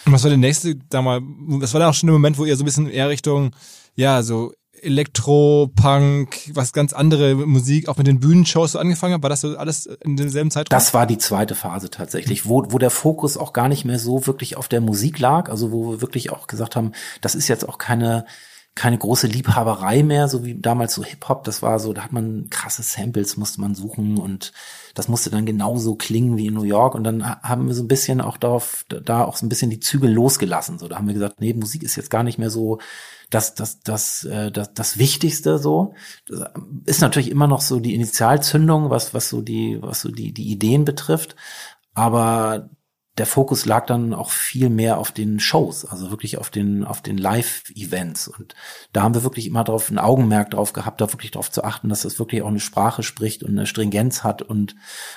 [0.05, 1.21] Und was war der nächste, da mal,
[1.59, 3.51] das war dann auch schon der Moment, wo ihr so ein bisschen eher Richtung,
[3.95, 9.23] ja, so Elektro, Punk, was ganz andere Musik, auch mit den Bühnenshows so angefangen hat?
[9.23, 10.69] War das so alles in demselben Zeitraum?
[10.69, 14.25] Das war die zweite Phase tatsächlich, wo, wo der Fokus auch gar nicht mehr so
[14.25, 17.67] wirklich auf der Musik lag, also wo wir wirklich auch gesagt haben, das ist jetzt
[17.67, 18.25] auch keine
[18.79, 22.49] keine große Liebhaberei mehr, so wie damals so Hip-Hop, das war so, da hat man
[22.49, 24.53] krasse Samples, musste man suchen und
[24.95, 27.89] das musste dann genauso klingen wie in New York und dann haben wir so ein
[27.89, 31.13] bisschen auch darauf, da auch so ein bisschen die Zügel losgelassen, so, da haben wir
[31.13, 32.79] gesagt, nee, Musik ist jetzt gar nicht mehr so
[33.29, 35.93] das, das, das, äh, das, das Wichtigste so.
[36.27, 36.49] Das
[36.85, 40.49] ist natürlich immer noch so die Initialzündung, was, was so die, was so die, die
[40.49, 41.35] Ideen betrifft.
[41.93, 42.69] Aber
[43.19, 47.01] der Fokus lag dann auch viel mehr auf den Shows, also wirklich auf den, auf
[47.01, 48.29] den Live-Events.
[48.29, 48.55] Und
[48.93, 51.89] da haben wir wirklich immer drauf ein Augenmerk drauf gehabt, da wirklich darauf zu achten,
[51.89, 54.75] dass das wirklich auch eine Sprache spricht und eine Stringenz hat und,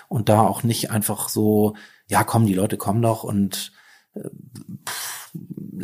[0.09, 1.77] und da auch nicht einfach so,
[2.09, 3.73] ja, komm, die Leute kommen doch und
[4.15, 4.29] äh,
[4.89, 5.22] pff,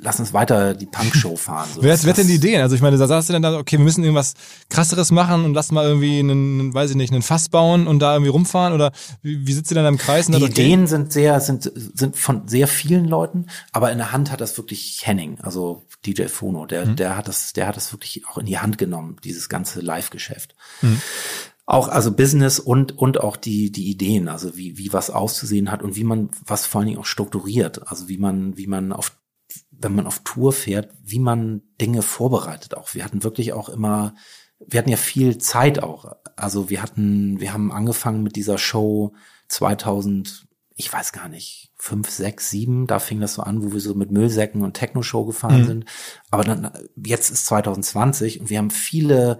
[0.02, 1.68] lass uns weiter die Punk-Show fahren.
[1.74, 2.60] So, wer, wer hat denn die Ideen?
[2.60, 4.34] Also ich meine, da sagst du dann, da, okay, wir müssen irgendwas
[4.68, 8.14] krasseres machen und lass mal irgendwie einen, weiß ich nicht, einen Fass bauen und da
[8.14, 10.26] irgendwie rumfahren oder wie, wie sitzt ihr dann im Kreis?
[10.26, 14.40] Die Ideen sind sehr, sind, sind von sehr vielen Leuten, aber in der Hand hat
[14.40, 16.96] das wirklich Henning, also DJ Fono, der, mhm.
[16.96, 20.54] der hat das, der hat das wirklich auch in die Hand genommen, dieses ganze Live-Geschäft.
[20.82, 21.00] Mhm
[21.70, 25.82] auch also Business und und auch die die Ideen, also wie wie was auszusehen hat
[25.82, 29.12] und wie man was vor allen Dingen auch strukturiert, also wie man wie man auf
[29.80, 32.94] wenn man auf Tour fährt, wie man Dinge vorbereitet auch.
[32.94, 34.14] Wir hatten wirklich auch immer,
[34.58, 36.12] wir hatten ja viel Zeit auch.
[36.36, 39.14] Also wir hatten, wir haben angefangen mit dieser Show
[39.48, 43.80] 2000, ich weiß gar nicht, fünf, sechs, sieben, da fing das so an, wo wir
[43.80, 45.66] so mit Müllsäcken und Techno-Show gefahren mhm.
[45.66, 45.84] sind.
[46.30, 49.38] Aber dann, jetzt ist 2020 und wir haben viele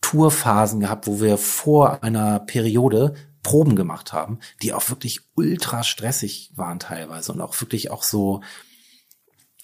[0.00, 6.52] Tourphasen gehabt, wo wir vor einer Periode Proben gemacht haben, die auch wirklich ultra stressig
[6.56, 8.42] waren teilweise und auch wirklich auch so,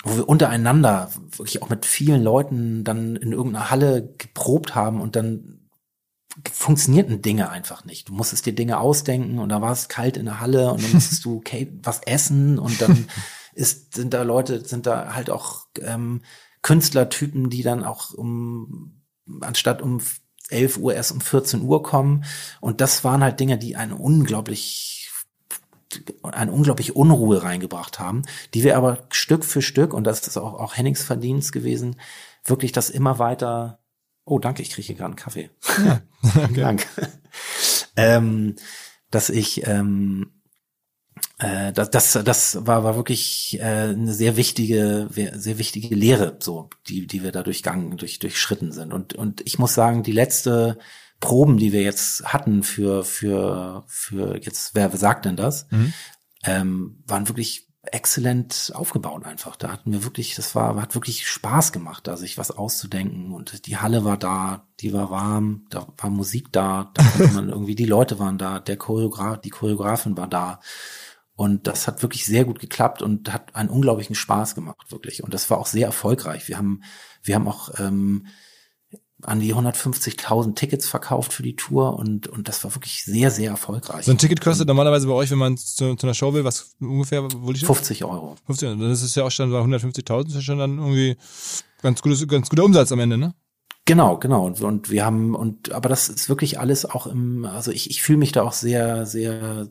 [0.06, 5.16] wo wir untereinander wirklich auch mit vielen Leuten dann in irgendeiner Halle geprobt haben und
[5.16, 5.68] dann
[6.52, 8.08] funktionierten Dinge einfach nicht.
[8.08, 10.92] Du musstest dir Dinge ausdenken und da war es kalt in der Halle und dann
[10.92, 11.42] musstest du
[11.82, 13.08] was essen und dann
[13.54, 16.22] ist, sind da Leute, sind da halt auch ähm,
[16.62, 19.02] Künstlertypen, die dann auch um
[19.40, 20.00] anstatt um
[20.50, 22.24] 11 Uhr erst um 14 Uhr kommen.
[22.60, 24.95] Und das waren halt Dinge, die eine unglaublich
[26.22, 28.22] eine unglaubliche Unruhe reingebracht haben,
[28.54, 31.96] die wir aber Stück für Stück, und das ist auch, auch Hennings Verdienst gewesen,
[32.44, 33.80] wirklich das immer weiter,
[34.24, 35.50] oh danke, ich kriege hier gerade einen Kaffee.
[35.84, 36.00] Ja,
[36.44, 36.60] okay.
[36.60, 36.86] Danke.
[37.96, 38.56] ähm,
[39.10, 40.32] dass ich ähm,
[41.38, 46.70] äh, das, das, das war, war wirklich äh, eine sehr wichtige, sehr wichtige Lehre, so,
[46.88, 48.92] die, die wir da durchgangen, durch, durchschritten sind.
[48.92, 50.78] Und, und ich muss sagen, die letzte
[51.20, 55.92] Proben, die wir jetzt hatten für, für, für jetzt, wer sagt denn das, mhm.
[56.44, 59.56] ähm, waren wirklich exzellent aufgebaut einfach.
[59.56, 63.32] Da hatten wir wirklich, das war, hat wirklich Spaß gemacht, da sich was auszudenken.
[63.32, 67.48] Und die Halle war da, die war warm, da war Musik da, da konnte man
[67.48, 70.60] irgendwie, die Leute waren da, der Choreograf, die Choreografin war da.
[71.34, 75.22] Und das hat wirklich sehr gut geklappt und hat einen unglaublichen Spaß gemacht, wirklich.
[75.22, 76.48] Und das war auch sehr erfolgreich.
[76.48, 76.82] Wir haben,
[77.22, 78.26] wir haben auch ähm,
[79.26, 83.50] an die 150.000 Tickets verkauft für die Tour und, und das war wirklich sehr, sehr
[83.50, 84.04] erfolgreich.
[84.04, 86.76] So ein Ticket kostet normalerweise bei euch, wenn man zu, zu einer Show will, was
[86.80, 88.36] ungefähr, wo liegt 50 Euro.
[88.46, 91.16] 50 Das ist ja auch schon bei 150.000, ist ja schon dann irgendwie
[91.82, 93.34] ganz gutes, ganz guter Umsatz am Ende, ne?
[93.84, 94.46] Genau, genau.
[94.46, 98.02] Und, und wir haben, und aber das ist wirklich alles auch im, also ich, ich
[98.02, 99.68] fühle mich da auch sehr, sehr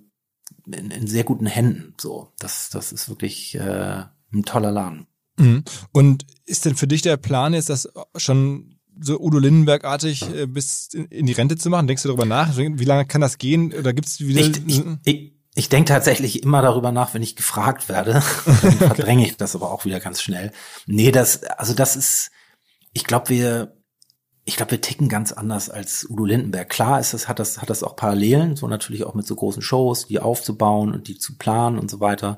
[0.66, 1.94] in, in sehr guten Händen.
[2.00, 5.08] So, das, das ist wirklich äh, ein toller Laden.
[5.38, 5.64] Mhm.
[5.92, 10.90] Und ist denn für dich der Plan jetzt, das schon so Udo Lindenberg-artig äh, bis
[10.94, 11.88] in, in, die Rente zu machen?
[11.88, 12.58] Denkst du darüber nach?
[12.58, 13.74] Wie lange kann das gehen?
[13.74, 14.42] Oder gibt's wieder?
[14.42, 18.14] Ich, ich, ich, ich denke tatsächlich immer darüber nach, wenn ich gefragt werde.
[18.46, 20.52] Dann verdränge ich das aber auch wieder ganz schnell.
[20.86, 22.32] Nee, das, also das ist,
[22.94, 23.78] ich glaube, wir,
[24.44, 26.70] ich glaube, wir ticken ganz anders als Udo Lindenberg.
[26.70, 29.62] Klar ist das, hat das, hat das auch Parallelen, so natürlich auch mit so großen
[29.62, 32.38] Shows, die aufzubauen und die zu planen und so weiter.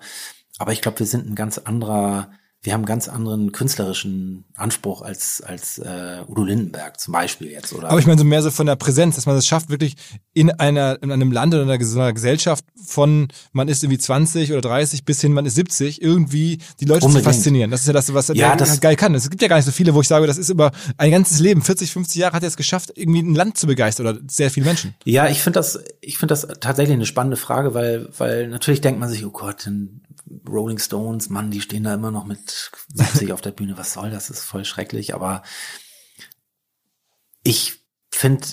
[0.60, 2.32] Aber ich glaube, wir sind ein ganz anderer,
[2.64, 7.72] wir haben einen ganz anderen künstlerischen Anspruch als als äh, Udo Lindenberg zum Beispiel jetzt
[7.72, 7.90] oder.
[7.90, 9.96] Aber ich meine so mehr so von der Präsenz, dass man es schafft wirklich
[10.34, 14.62] in einer in einem Land oder in einer Gesellschaft von man ist irgendwie 20 oder
[14.62, 17.26] 30 bis hin man ist 70 irgendwie die Leute Unbedingt.
[17.26, 17.70] zu faszinieren.
[17.70, 19.14] Das ist ja das, was ja, das halt geil kann.
[19.14, 21.40] Es gibt ja gar nicht so viele, wo ich sage, das ist über ein ganzes
[21.40, 24.50] Leben, 40, 50 Jahre hat er es geschafft, irgendwie ein Land zu begeistern oder sehr
[24.50, 24.96] viele Menschen.
[25.06, 29.00] Ja, ich finde das ich finde das tatsächlich eine spannende Frage, weil weil natürlich denkt
[29.00, 30.02] man sich, oh Gott, dann
[30.48, 33.78] Rolling Stones, Mann, die stehen da immer noch mit 70 auf der Bühne.
[33.78, 34.30] Was soll das?
[34.30, 35.14] Ist voll schrecklich.
[35.14, 35.44] Aber
[37.44, 38.48] ich finde,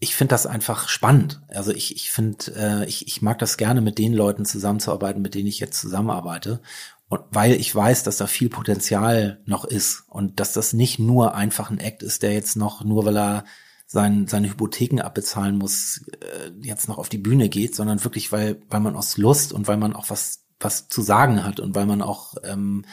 [0.00, 1.42] ich finde das einfach spannend.
[1.48, 5.34] Also ich, ich finde, äh, ich, ich mag das gerne, mit den Leuten zusammenzuarbeiten, mit
[5.34, 6.60] denen ich jetzt zusammenarbeite.
[7.08, 11.34] Und weil ich weiß, dass da viel Potenzial noch ist und dass das nicht nur
[11.34, 13.44] einfach ein Act ist, der jetzt noch, nur weil er
[13.86, 18.60] sein, seine Hypotheken abbezahlen muss, äh, jetzt noch auf die Bühne geht, sondern wirklich, weil,
[18.68, 21.86] weil man aus Lust und weil man auch was was zu sagen hat und weil
[21.86, 22.84] man auch ähm,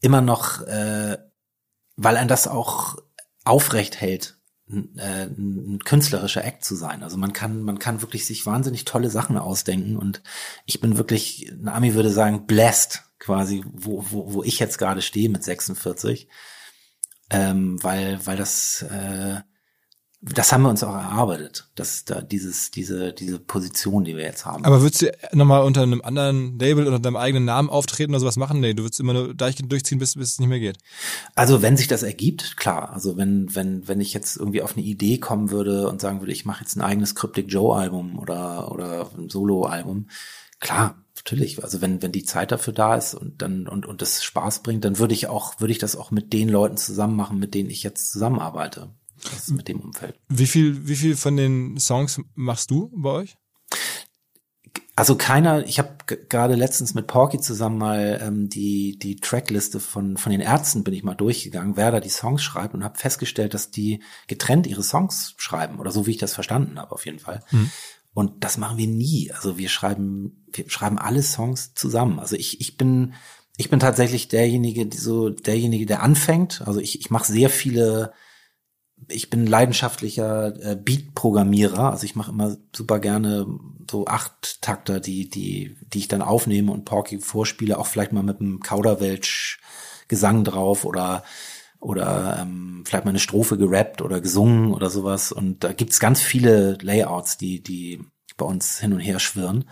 [0.00, 1.18] immer noch, äh,
[1.96, 2.96] weil ein das auch
[3.44, 4.38] aufrecht hält,
[4.70, 7.02] ein, äh, ein künstlerischer Act zu sein.
[7.02, 10.22] Also man kann, man kann wirklich sich wahnsinnig tolle Sachen ausdenken und
[10.66, 15.02] ich bin wirklich, ein Ami würde sagen, blessed quasi, wo, wo, wo ich jetzt gerade
[15.02, 16.28] stehe mit 46,
[17.30, 19.40] ähm, weil, weil das äh,
[20.20, 24.44] das haben wir uns auch erarbeitet, dass da dieses, diese, diese Position, die wir jetzt
[24.44, 24.64] haben.
[24.64, 28.36] Aber würdest du nochmal unter einem anderen Label oder deinem eigenen Namen auftreten oder sowas
[28.36, 28.58] machen?
[28.58, 30.78] Nee, du würdest immer nur durchziehen, bis, bis es nicht mehr geht.
[31.36, 32.92] Also wenn sich das ergibt, klar.
[32.92, 36.32] Also wenn, wenn, wenn ich jetzt irgendwie auf eine Idee kommen würde und sagen würde,
[36.32, 40.08] ich mache jetzt ein eigenes Cryptic Joe Album oder, oder ein Solo-Album,
[40.58, 41.62] klar, natürlich.
[41.62, 44.84] Also wenn, wenn die Zeit dafür da ist und dann, und, und das Spaß bringt,
[44.84, 47.70] dann würde ich auch, würde ich das auch mit den Leuten zusammen machen, mit denen
[47.70, 48.90] ich jetzt zusammenarbeite
[49.24, 50.18] das mit dem Umfeld.
[50.28, 53.36] Wie viel, wie viel von den Songs machst du bei euch?
[54.98, 55.96] Also keiner, ich habe
[56.28, 60.92] gerade letztens mit Porky zusammen mal ähm, die die Trackliste von von den Ärzten bin
[60.92, 64.82] ich mal durchgegangen, wer da die Songs schreibt und habe festgestellt, dass die getrennt ihre
[64.82, 67.44] Songs schreiben oder so wie ich das verstanden habe auf jeden Fall.
[67.52, 67.70] Mhm.
[68.12, 69.30] Und das machen wir nie.
[69.30, 72.18] Also wir schreiben wir schreiben alle Songs zusammen.
[72.18, 73.14] Also ich ich bin
[73.56, 76.62] ich bin tatsächlich derjenige, die so derjenige, der anfängt.
[76.66, 78.12] Also ich ich mache sehr viele
[79.08, 83.46] ich bin leidenschaftlicher äh, Beat-Programmierer, also ich mache immer super gerne
[83.90, 88.22] so acht Takter, die die die ich dann aufnehme und Porky vorspiele, auch vielleicht mal
[88.22, 89.60] mit einem Kauderwelsch
[90.08, 91.22] Gesang drauf oder
[91.80, 96.20] oder ähm, vielleicht mal eine Strophe gerappt oder gesungen oder sowas und da gibt's ganz
[96.20, 98.02] viele Layouts, die die
[98.36, 99.68] bei uns hin und her schwirren.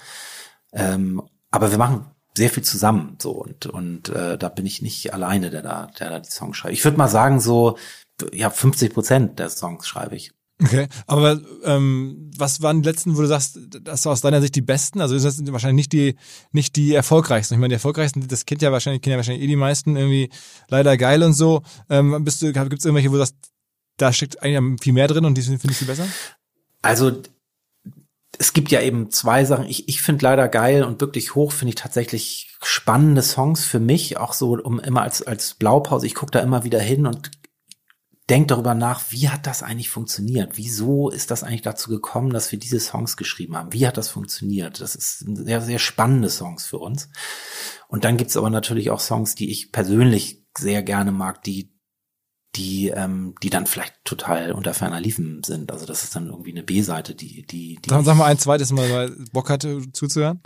[0.73, 5.13] Ähm, aber wir machen sehr viel zusammen so und und äh, da bin ich nicht
[5.15, 6.75] alleine, der da der da die Songs schreibt.
[6.75, 7.77] Ich würde mal sagen so
[8.33, 10.33] ja, 50 Prozent der Songs schreibe ich.
[10.63, 14.55] Okay, aber ähm, was waren die letzten, wo du sagst, das war aus deiner Sicht
[14.55, 15.03] die besten?
[15.03, 16.17] Also das sind wahrscheinlich nicht die
[16.51, 17.55] nicht die erfolgreichsten.
[17.55, 20.31] Ich meine, die erfolgreichsten, das kennt ja wahrscheinlich, kennen ja wahrscheinlich eh die meisten irgendwie
[20.69, 21.63] leider geil und so.
[21.91, 23.37] Ähm, bist du, gibt es irgendwelche, wo du sagst,
[23.99, 26.07] da steckt eigentlich viel mehr drin und die finde ich viel besser?
[26.81, 27.23] Also
[28.39, 29.67] es gibt ja eben zwei Sachen.
[29.67, 34.17] Ich, ich finde leider geil und wirklich hoch finde ich tatsächlich spannende Songs für mich,
[34.17, 36.07] auch so um immer als als Blaupause.
[36.07, 37.36] Ich gucke da immer wieder hin und
[38.29, 40.57] denkt darüber nach, wie hat das eigentlich funktioniert?
[40.57, 43.73] Wieso ist das eigentlich dazu gekommen, dass wir diese Songs geschrieben haben?
[43.73, 44.81] Wie hat das funktioniert?
[44.81, 47.09] Das ist sehr, sehr spannende Songs für uns.
[47.89, 51.73] Und dann gibt's aber natürlich auch Songs, die ich persönlich sehr gerne mag, die
[52.57, 55.71] die ähm, die dann vielleicht total unter ferner Liefen sind.
[55.71, 57.91] Also das ist dann irgendwie eine B-Seite, die die die.
[57.91, 60.41] Sag, sag mal ein zweites Mal, weil Bock hatte zuzuhören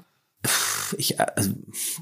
[0.98, 1.52] ich, also,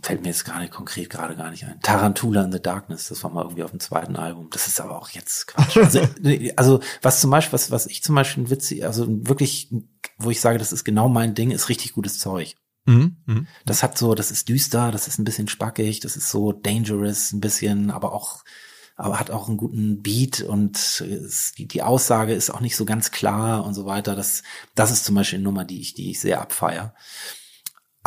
[0.03, 1.81] fällt mir jetzt gar nicht konkret gerade gar nicht ein.
[1.81, 4.49] Tarantula in the Darkness, das war mal irgendwie auf dem zweiten Album.
[4.51, 5.77] Das ist aber auch jetzt Quatsch.
[5.77, 6.09] Also,
[6.57, 9.73] also was zum Beispiel, was, was ich zum Beispiel witzig, also wirklich,
[10.19, 12.57] wo ich sage, das ist genau mein Ding, ist richtig gutes Zeug.
[12.89, 13.45] Mhm, mh.
[13.67, 17.33] Das hat so, das ist düster, das ist ein bisschen spackig, das ist so dangerous,
[17.33, 18.45] ein bisschen, aber auch,
[18.97, 22.87] aber hat auch einen guten Beat und es, die, die Aussage ist auch nicht so
[22.87, 24.17] ganz klar und so weiter.
[24.17, 24.43] Das,
[24.75, 26.95] das ist zum Beispiel eine Nummer, die ich, die ich sehr abfeier.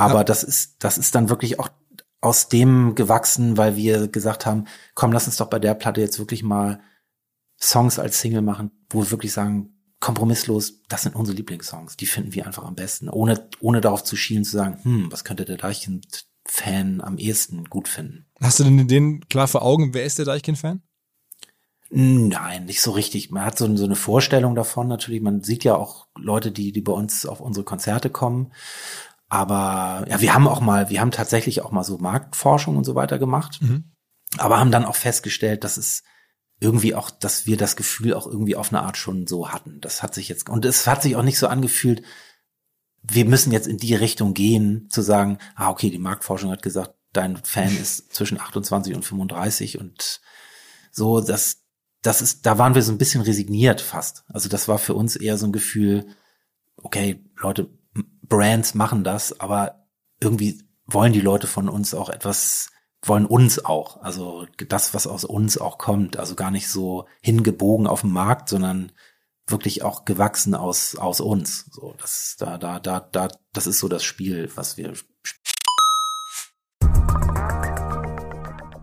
[0.01, 0.23] Aber ja.
[0.23, 1.69] das ist, das ist dann wirklich auch
[2.21, 6.19] aus dem gewachsen, weil wir gesagt haben, komm, lass uns doch bei der Platte jetzt
[6.19, 6.81] wirklich mal
[7.59, 11.97] Songs als Single machen, wo wir wirklich sagen, kompromisslos, das sind unsere Lieblingssongs.
[11.97, 15.23] Die finden wir einfach am besten, ohne, ohne darauf zu schielen, zu sagen, hm, was
[15.23, 18.25] könnte der Deichkind-Fan am ehesten gut finden.
[18.41, 20.81] Hast du denn den klar vor Augen, wer ist der Deichkind-Fan?
[21.93, 23.31] Nein, nicht so richtig.
[23.31, 25.21] Man hat so, so eine Vorstellung davon natürlich.
[25.21, 28.53] Man sieht ja auch Leute, die, die bei uns auf unsere Konzerte kommen.
[29.31, 32.95] Aber ja, wir haben auch mal, wir haben tatsächlich auch mal so Marktforschung und so
[32.95, 33.93] weiter gemacht, mhm.
[34.37, 36.03] aber haben dann auch festgestellt, dass es
[36.59, 39.79] irgendwie auch, dass wir das Gefühl auch irgendwie auf eine Art schon so hatten.
[39.79, 42.03] Das hat sich jetzt, und es hat sich auch nicht so angefühlt,
[43.03, 46.93] wir müssen jetzt in die Richtung gehen, zu sagen, ah, okay, die Marktforschung hat gesagt,
[47.13, 50.19] dein Fan ist zwischen 28 und 35 und
[50.91, 51.63] so, das,
[52.01, 54.25] das ist, da waren wir so ein bisschen resigniert fast.
[54.27, 56.05] Also das war für uns eher so ein Gefühl,
[56.75, 57.69] okay, Leute,
[58.31, 59.85] Brands machen das, aber
[60.21, 62.69] irgendwie wollen die Leute von uns auch etwas,
[63.03, 67.87] wollen uns auch, also das, was aus uns auch kommt, also gar nicht so hingebogen
[67.87, 68.93] auf dem Markt, sondern
[69.47, 71.65] wirklich auch gewachsen aus, aus uns.
[71.71, 74.93] So, das, da, da, da, da, das ist so das Spiel, was wir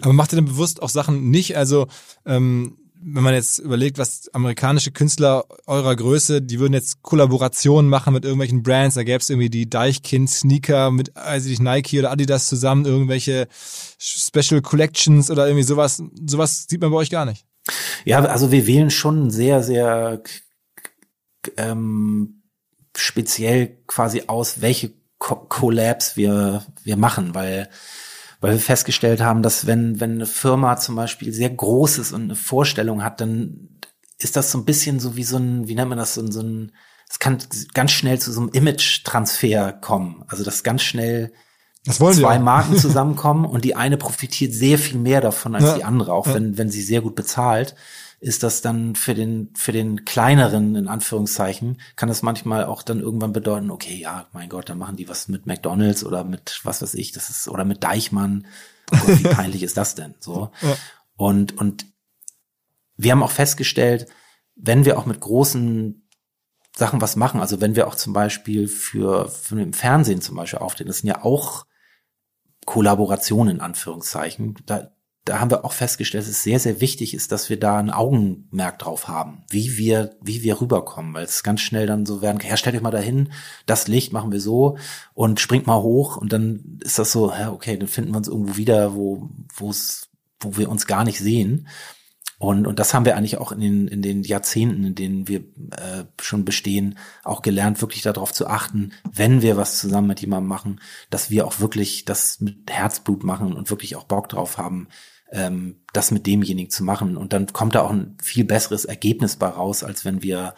[0.00, 1.56] Aber macht ihr denn bewusst auch Sachen nicht?
[1.56, 1.86] Also,
[2.24, 8.14] ähm, wenn man jetzt überlegt, was amerikanische Künstler eurer Größe, die würden jetzt Kollaborationen machen
[8.14, 12.46] mit irgendwelchen Brands, da gäbe es irgendwie die Deichkind-Sneaker mit also nicht Nike oder Adidas
[12.46, 13.48] zusammen, irgendwelche
[13.98, 16.02] Special Collections oder irgendwie sowas.
[16.26, 17.44] Sowas sieht man bei euch gar nicht.
[18.04, 20.22] Ja, also wir wählen schon sehr, sehr
[21.56, 22.42] ähm,
[22.96, 27.68] speziell quasi aus, welche Collabs wir, wir machen, weil
[28.40, 32.22] weil wir festgestellt haben, dass wenn, wenn eine Firma zum Beispiel sehr groß ist und
[32.22, 33.68] eine Vorstellung hat, dann
[34.18, 36.32] ist das so ein bisschen so wie so ein, wie nennt man das, so ein,
[36.32, 36.72] so ein
[37.08, 37.38] es kann
[37.72, 40.24] ganz schnell zu so einem Image-Transfer kommen.
[40.26, 41.32] Also dass ganz schnell
[41.84, 45.74] zwei Marken zusammenkommen und die eine profitiert sehr viel mehr davon als ja.
[45.76, 46.34] die andere, auch ja.
[46.34, 47.76] wenn, wenn sie sehr gut bezahlt
[48.18, 53.00] ist das dann für den, für den kleineren, in Anführungszeichen, kann das manchmal auch dann
[53.00, 56.80] irgendwann bedeuten, okay, ja, mein Gott, dann machen die was mit McDonalds oder mit was
[56.80, 58.46] weiß ich, das ist, oder mit Deichmann.
[58.92, 60.14] Oh Gott, wie peinlich ist das denn?
[60.18, 60.50] So.
[60.62, 60.76] Ja.
[61.16, 61.86] Und, und
[62.96, 64.06] wir haben auch festgestellt,
[64.54, 66.08] wenn wir auch mit großen
[66.74, 70.58] Sachen was machen, also wenn wir auch zum Beispiel für, für im Fernsehen zum Beispiel
[70.58, 71.66] auftreten, das sind ja auch
[72.64, 74.56] Kollaborationen in Anführungszeichen.
[74.66, 74.90] Da,
[75.26, 77.90] da haben wir auch festgestellt, dass es sehr, sehr wichtig ist, dass wir da ein
[77.90, 82.40] Augenmerk drauf haben, wie wir, wie wir rüberkommen, weil es ganz schnell dann so werden,
[82.48, 83.32] ja, stellt euch mal dahin,
[83.66, 84.78] das Licht machen wir so
[85.14, 88.28] und springt mal hoch und dann ist das so, ja, okay, dann finden wir uns
[88.28, 91.66] irgendwo wieder, wo, wo es, wo wir uns gar nicht sehen.
[92.38, 95.40] Und, und das haben wir eigentlich auch in den, in den Jahrzehnten, in denen wir
[95.40, 100.48] äh, schon bestehen, auch gelernt, wirklich darauf zu achten, wenn wir was zusammen mit jemandem
[100.48, 100.80] machen,
[101.10, 104.86] dass wir auch wirklich das mit Herzblut machen und wirklich auch Bock drauf haben,
[105.30, 107.16] ähm, das mit demjenigen zu machen.
[107.16, 110.54] Und dann kommt da auch ein viel besseres Ergebnis bei raus, als wenn wir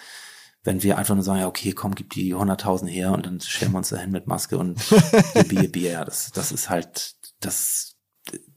[0.65, 3.73] wenn wir einfach nur sagen, ja, okay, komm, gib die 100.000 her und dann stellen
[3.73, 4.79] wir uns dahin mit Maske und
[5.49, 6.05] Bier, Bier.
[6.05, 7.97] Das, das ist halt, das,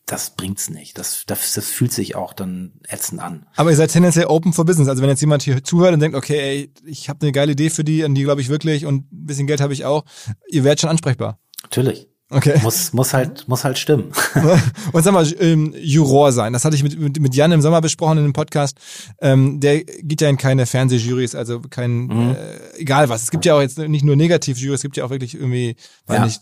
[0.06, 0.98] das bringt's nicht.
[0.98, 3.46] Das, das, das fühlt sich auch dann ätzend an.
[3.56, 4.90] Aber ihr seid tendenziell open for business.
[4.90, 7.70] Also wenn jetzt jemand hier zuhört und denkt, okay, ey, ich habe eine geile Idee
[7.70, 10.04] für die, an die glaube ich wirklich und ein bisschen Geld habe ich auch,
[10.50, 11.40] ihr werdet schon ansprechbar.
[11.64, 12.11] Natürlich.
[12.34, 12.60] Okay.
[12.64, 14.14] Muss, muss halt, muss halt stimmen.
[14.94, 16.54] Und sag mal, ähm, Juror sein.
[16.54, 18.78] Das hatte ich mit, mit, mit Jan im Sommer besprochen in dem Podcast.
[19.20, 22.36] Ähm, der geht ja in keine Fernsehjurys, also kein, mhm.
[22.36, 23.24] äh, egal was.
[23.24, 25.76] Es gibt ja auch jetzt nicht nur Negativjurys, es gibt ja auch wirklich irgendwie,
[26.08, 26.24] ja.
[26.24, 26.42] nicht.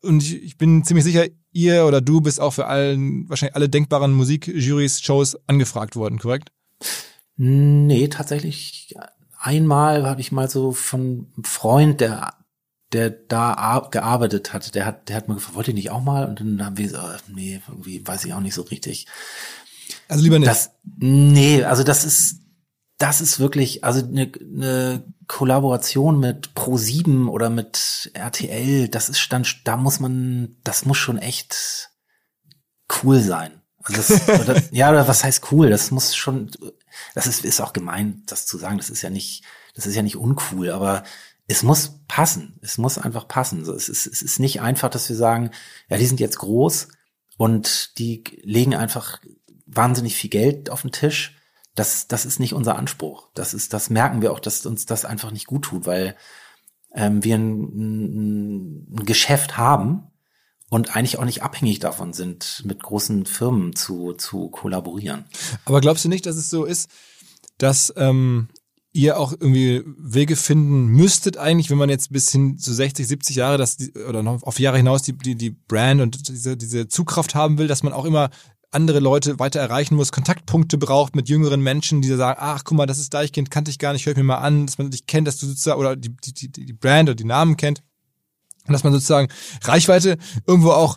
[0.00, 3.68] Und ich, ich bin ziemlich sicher, ihr oder du bist auch für allen, wahrscheinlich alle
[3.68, 6.52] denkbaren Musikjurys, Shows angefragt worden, korrekt?
[7.36, 8.94] Nee, tatsächlich
[9.40, 12.34] einmal habe ich mal so von einem Freund, der
[12.96, 16.26] der da gearbeitet hat, der hat, der hat mir gefragt, wollt ihr nicht auch mal?
[16.26, 19.06] Und dann haben wir so, nee, irgendwie weiß ich auch nicht so richtig.
[20.08, 20.48] Also lieber nicht.
[20.48, 22.40] Das, nee, also das ist,
[22.98, 29.46] das ist wirklich, also eine, eine Kollaboration mit Pro7 oder mit RTL, das ist dann,
[29.64, 31.90] da muss man, das muss schon echt
[33.02, 33.60] cool sein.
[33.82, 35.68] Also das, oder, ja, oder was heißt cool?
[35.68, 36.50] Das muss schon,
[37.14, 38.78] das ist, ist auch gemein, das zu sagen.
[38.78, 39.44] Das ist ja nicht,
[39.74, 41.04] das ist ja nicht uncool, aber
[41.48, 42.58] es muss passen.
[42.60, 43.62] Es muss einfach passen.
[43.62, 45.50] Es ist, es ist nicht einfach, dass wir sagen,
[45.88, 46.88] ja, die sind jetzt groß
[47.36, 49.20] und die legen einfach
[49.66, 51.36] wahnsinnig viel Geld auf den Tisch.
[51.74, 53.28] Das, das ist nicht unser Anspruch.
[53.34, 56.16] Das ist, das merken wir auch, dass uns das einfach nicht gut tut, weil
[56.94, 60.10] ähm, wir ein, ein Geschäft haben
[60.70, 65.26] und eigentlich auch nicht abhängig davon sind, mit großen Firmen zu, zu kollaborieren.
[65.64, 66.90] Aber glaubst du nicht, dass es so ist,
[67.58, 68.48] dass ähm,
[68.96, 73.36] ihr auch irgendwie Wege finden müsstet eigentlich, wenn man jetzt bis hin zu 60, 70
[73.36, 73.76] Jahre das
[74.08, 77.68] oder noch auf Jahre hinaus die, die, die Brand und diese, diese Zugkraft haben will,
[77.68, 78.30] dass man auch immer
[78.70, 82.86] andere Leute weiter erreichen muss, Kontaktpunkte braucht mit jüngeren Menschen, die sagen, ach guck mal,
[82.86, 85.28] das ist Deichkind, kannte ich gar nicht, hör mir mal an, dass man dich kennt,
[85.28, 87.82] dass du sozusagen, oder die, die, die Brand oder die Namen kennt.
[88.66, 89.28] Und dass man sozusagen
[89.64, 90.96] Reichweite irgendwo auch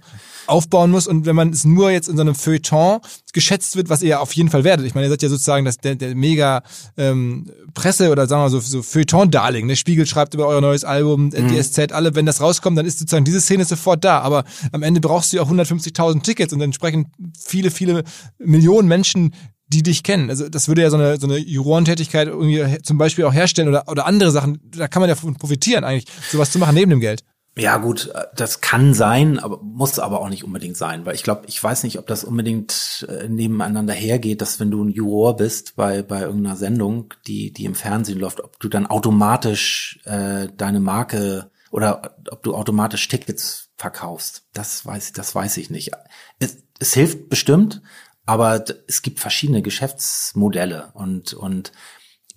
[0.50, 3.00] aufbauen muss und wenn man es nur jetzt in so einem Feuilleton
[3.34, 4.86] geschätzt wird, was ihr auf jeden Fall werdet.
[4.86, 6.64] Ich meine, ihr seid ja sozusagen das, der, der mega
[6.98, 9.68] ähm, Presse oder sagen wir so, so Feuilleton-Darling.
[9.68, 11.48] Der Spiegel schreibt über euer neues Album, mhm.
[11.50, 14.20] die SZ, alle, wenn das rauskommt, dann ist sozusagen diese Szene sofort da.
[14.22, 17.08] Aber am Ende brauchst du ja auch 150.000 Tickets und entsprechend
[17.40, 18.04] viele, viele
[18.40, 19.36] Millionen Menschen,
[19.68, 20.32] die dich kennen.
[20.32, 23.88] Also das würde ja so eine, so eine Jurorentätigkeit irgendwie zum Beispiel auch herstellen oder,
[23.88, 24.60] oder andere Sachen.
[24.76, 27.24] Da kann man ja von profitieren eigentlich, sowas zu machen neben dem Geld.
[27.60, 31.44] Ja, gut, das kann sein, aber muss aber auch nicht unbedingt sein, weil ich glaube,
[31.48, 35.76] ich weiß nicht, ob das unbedingt äh, nebeneinander hergeht, dass wenn du ein Juror bist
[35.76, 40.80] bei bei irgendeiner Sendung, die die im Fernsehen läuft, ob du dann automatisch äh, deine
[40.80, 44.44] Marke oder ob du automatisch Tickets verkaufst.
[44.54, 45.92] Das weiß das weiß ich nicht.
[46.40, 47.82] Es, es hilft bestimmt,
[48.26, 51.74] aber es gibt verschiedene Geschäftsmodelle und und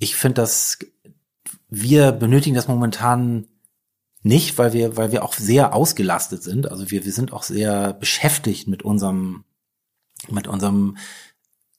[0.00, 0.78] ich finde, dass
[1.68, 3.46] wir benötigen das momentan
[4.22, 6.70] nicht, weil wir, weil wir auch sehr ausgelastet sind.
[6.70, 9.44] Also wir, wir sind auch sehr beschäftigt mit unserem,
[10.30, 10.96] mit unserem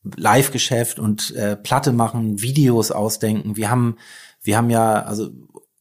[0.04, 3.56] Live-Geschäft und äh, Platte machen, Videos ausdenken.
[3.56, 3.98] Wir haben,
[4.42, 5.32] wir haben ja, also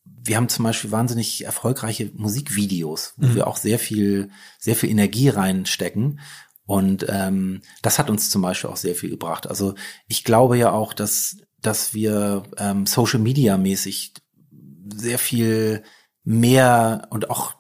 [0.04, 3.34] wir haben zum Beispiel wahnsinnig erfolgreiche Musikvideos, wo mhm.
[3.34, 6.20] wir auch sehr viel, sehr viel Energie reinstecken.
[6.64, 9.48] Und ähm, das hat uns zum Beispiel auch sehr viel gebracht.
[9.48, 9.74] Also
[10.06, 14.14] ich glaube ja auch, dass, dass wir ähm, Social Media mäßig
[14.94, 15.82] sehr viel
[16.24, 17.54] mehr und auch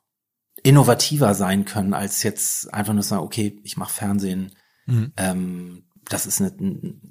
[0.62, 4.52] innovativer sein können, als jetzt einfach nur sagen, okay, ich mache Fernsehen.
[4.86, 5.12] Mhm.
[5.16, 6.52] Ähm, das ist eine,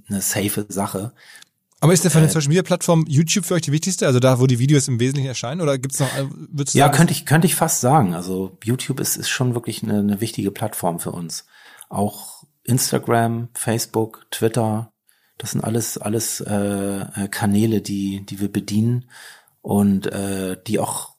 [0.08, 1.14] eine safe Sache.
[1.82, 4.06] Aber ist der von den äh, Social Media Plattformen YouTube für euch die wichtigste?
[4.06, 5.62] Also da, wo die Videos im Wesentlichen erscheinen?
[5.62, 6.10] Oder gibt's noch?
[6.52, 8.14] Würdest ja, sagen, könnte ich könnte ich fast sagen.
[8.14, 11.46] Also YouTube ist ist schon wirklich eine, eine wichtige Plattform für uns.
[11.90, 14.94] Auch Instagram, Facebook, Twitter,
[15.40, 19.10] das sind alles alles äh, Kanäle, die die wir bedienen
[19.64, 21.11] und äh, die auch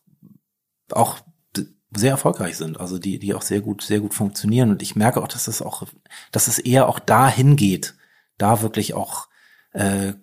[0.92, 1.20] auch
[1.94, 4.70] sehr erfolgreich sind, also die, die auch sehr gut, sehr gut funktionieren.
[4.70, 5.86] Und ich merke auch, dass es auch,
[6.30, 7.94] dass es eher auch dahin geht,
[8.38, 9.28] da wirklich auch
[9.72, 10.14] äh,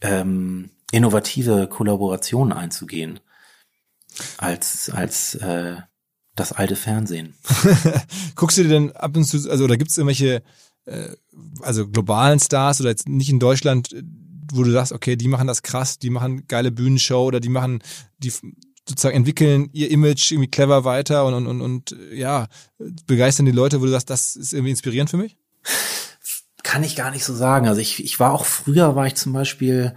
[0.00, 3.20] ähm, innovative Kollaborationen einzugehen,
[4.38, 5.76] als als äh,
[6.34, 7.34] das alte Fernsehen.
[8.34, 10.42] Guckst du dir denn ab und zu, also oder gibt es irgendwelche
[10.86, 11.10] äh,
[11.62, 14.02] also globalen Stars oder jetzt nicht in Deutschland, äh,
[14.52, 17.82] wo du sagst, okay, die machen das krass, die machen geile Bühnenshow oder die machen,
[18.18, 18.32] die
[18.90, 22.48] sozusagen entwickeln ihr Image irgendwie clever weiter und, und, und, und ja,
[23.06, 25.36] begeistern die Leute, wo du sagst, das ist irgendwie inspirierend für mich?
[26.62, 27.66] Kann ich gar nicht so sagen.
[27.66, 29.96] Also ich, ich war auch früher, war ich zum Beispiel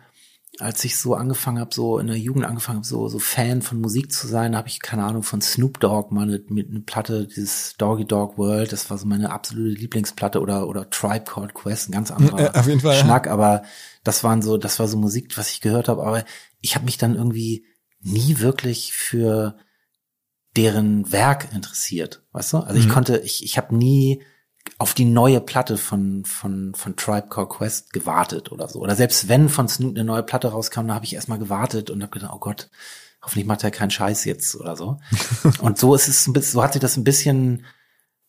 [0.60, 3.82] als ich so angefangen habe, so in der Jugend angefangen habe, so, so Fan von
[3.82, 7.28] Musik zu sein, habe ich, keine Ahnung, von Snoop Dogg mal eine, mit einer Platte,
[7.28, 11.89] dieses Doggy Dog World, das war so meine absolute Lieblingsplatte oder, oder Tribe Called Quest,
[11.89, 13.32] ein ganz anderer Auf jeden Fall, Schnack, ja.
[13.32, 13.64] aber
[14.04, 16.24] das waren so, das war so Musik, was ich gehört habe, aber
[16.62, 17.66] ich habe mich dann irgendwie
[18.04, 19.58] nie wirklich für
[20.56, 22.58] deren Werk interessiert, weißt du?
[22.58, 22.91] Also ich mhm.
[22.91, 24.22] konnte, ich, ich habe nie
[24.78, 28.80] auf die neue Platte von, von, von Tribe Called Quest gewartet oder so.
[28.80, 32.01] Oder selbst wenn von Snoop eine neue Platte rauskam, da habe ich erstmal gewartet und
[32.01, 32.70] habe gedacht, oh Gott,
[33.22, 34.99] hoffentlich macht er keinen Scheiß jetzt oder so.
[35.60, 37.66] und so ist es ein bisschen, so hat sich das ein bisschen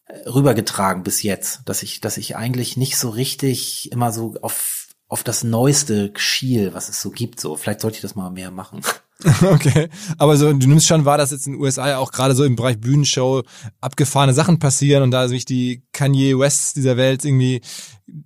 [0.06, 4.88] äh, rübergetragen bis jetzt, dass ich, dass ich eigentlich nicht so richtig immer so auf,
[5.08, 7.56] auf das neueste schiel, was es so gibt, so.
[7.56, 8.80] Vielleicht sollte ich das mal mehr machen.
[9.42, 12.34] Okay, aber so du nimmst schon wahr, dass jetzt in den USA ja auch gerade
[12.34, 13.42] so im Bereich Bühnenshow
[13.80, 17.60] abgefahrene Sachen passieren und da sich die Kanye West dieser Welt irgendwie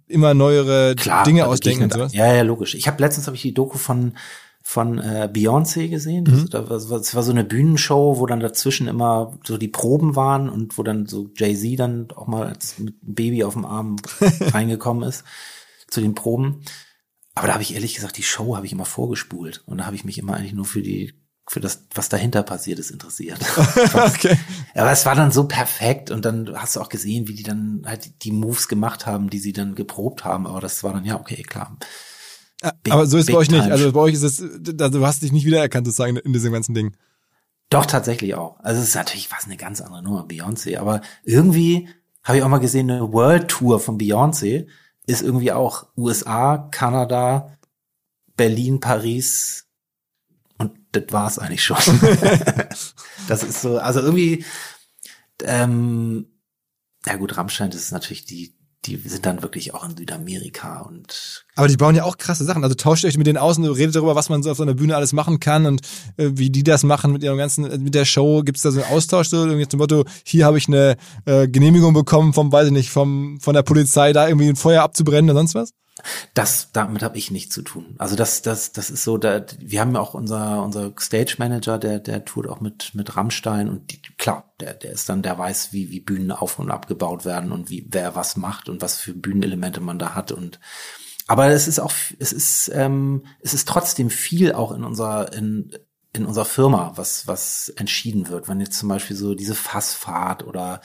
[0.06, 2.12] immer neuere Klar, Dinge ausdenken und sowas.
[2.12, 2.74] Ja, ja, logisch.
[2.74, 4.14] Ich habe letztens habe ich die Doku von
[4.68, 6.24] von äh, Beyoncé gesehen.
[6.24, 6.50] Mhm.
[6.50, 10.76] Das, das war so eine Bühnenshow, wo dann dazwischen immer so die Proben waren und
[10.76, 13.96] wo dann so Jay-Z dann auch mal als mit Baby auf dem Arm
[14.52, 15.24] reingekommen ist
[15.88, 16.60] zu den Proben.
[17.38, 19.94] Aber da habe ich ehrlich gesagt, die Show habe ich immer vorgespult und da habe
[19.94, 21.14] ich mich immer eigentlich nur für die
[21.48, 23.38] für das, was dahinter passiert ist, interessiert.
[23.94, 24.36] okay.
[24.74, 27.84] Aber es war dann so perfekt und dann hast du auch gesehen, wie die dann
[27.86, 30.46] halt die Moves gemacht haben, die sie dann geprobt haben.
[30.46, 31.78] Aber das war dann, ja, okay, klar.
[32.82, 33.62] Big, aber so ist es bei euch nicht.
[33.62, 36.96] Also bei euch ist es, du hast dich nicht wiedererkannt sozusagen in diesem ganzen Ding.
[37.70, 38.58] Doch, tatsächlich auch.
[38.60, 40.78] Also es ist natürlich was eine ganz andere Nummer, Beyoncé.
[40.78, 41.88] Aber irgendwie
[42.24, 44.66] habe ich auch mal gesehen, eine World Tour von Beyoncé
[45.08, 47.56] ist irgendwie auch USA, Kanada,
[48.36, 49.66] Berlin, Paris
[50.58, 51.78] und das war's eigentlich schon.
[53.28, 54.44] das ist so, also irgendwie,
[55.44, 56.26] ähm,
[57.06, 58.54] ja gut, Rammstein, das ist natürlich die
[58.96, 61.44] die sind dann wirklich auch in Südamerika und.
[61.54, 62.62] Aber die bauen ja auch krasse Sachen.
[62.62, 64.74] Also tauscht euch mit denen aus und redet darüber, was man so auf so einer
[64.74, 65.80] Bühne alles machen kann und
[66.16, 68.42] äh, wie die das machen mit ihrem ganzen, äh, mit der Show.
[68.42, 71.48] Gibt es da so einen Austausch so irgendwie zum Motto, hier habe ich eine äh,
[71.48, 75.30] Genehmigung bekommen vom, weiß ich nicht, vom von der Polizei, da irgendwie ein Feuer abzubrennen
[75.30, 75.72] oder sonst was?
[76.34, 77.94] Das, damit habe ich nichts zu tun.
[77.98, 81.78] Also das, das, das ist so, da, wir haben ja auch unser, unser Stage Manager,
[81.78, 85.38] der, der tut auch mit, mit Rammstein und die, klar, der, der ist dann, der
[85.38, 88.98] weiß, wie, wie Bühnen auf und abgebaut werden und wie, wer was macht und was
[88.98, 90.60] für Bühnenelemente man da hat und,
[91.26, 95.70] aber es ist auch, es ist, ähm, es ist trotzdem viel auch in unserer, in,
[96.14, 98.48] in unserer Firma, was, was entschieden wird.
[98.48, 100.80] Wenn jetzt zum Beispiel so diese Fassfahrt oder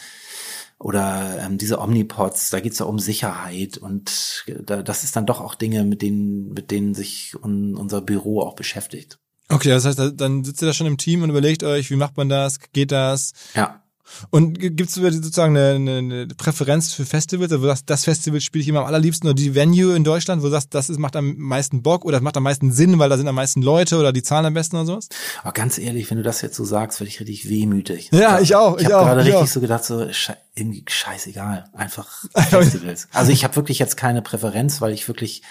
[0.80, 5.41] oder ähm, diese Omnipods, da geht's ja um Sicherheit und da, das ist dann doch
[5.41, 9.19] auch Dinge, mit denen, mit denen sich un, unser Büro auch beschäftigt.
[9.49, 12.17] Okay, das heißt, dann sitzt ihr da schon im Team und überlegt euch, wie macht
[12.17, 13.34] man das, geht das?
[13.53, 13.82] Ja.
[14.30, 17.51] Und gibt es sozusagen eine, eine, Präferenz für Festivals?
[17.51, 20.45] Also, sagst, das Festival spiele ich immer am allerliebsten oder die Venue in Deutschland, wo
[20.47, 23.09] du sagst, das ist, macht am meisten Bock oder das macht am meisten Sinn, weil
[23.09, 25.09] da sind am meisten Leute oder die zahlen am besten oder sowas?
[25.41, 28.09] Aber ganz ehrlich, wenn du das jetzt so sagst, werde ich richtig wehmütig.
[28.11, 28.78] Ja, ich auch.
[28.78, 29.47] Ich, ich habe gerade richtig auch.
[29.47, 30.07] so gedacht, so
[30.55, 33.07] irgendwie scheißegal, einfach Festivals.
[33.11, 35.43] also ich habe wirklich jetzt keine Präferenz, weil ich wirklich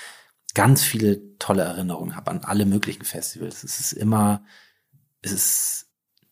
[0.54, 3.64] ganz viele tolle Erinnerungen habe an alle möglichen Festivals.
[3.64, 4.44] Es ist immer,
[5.22, 5.86] es ist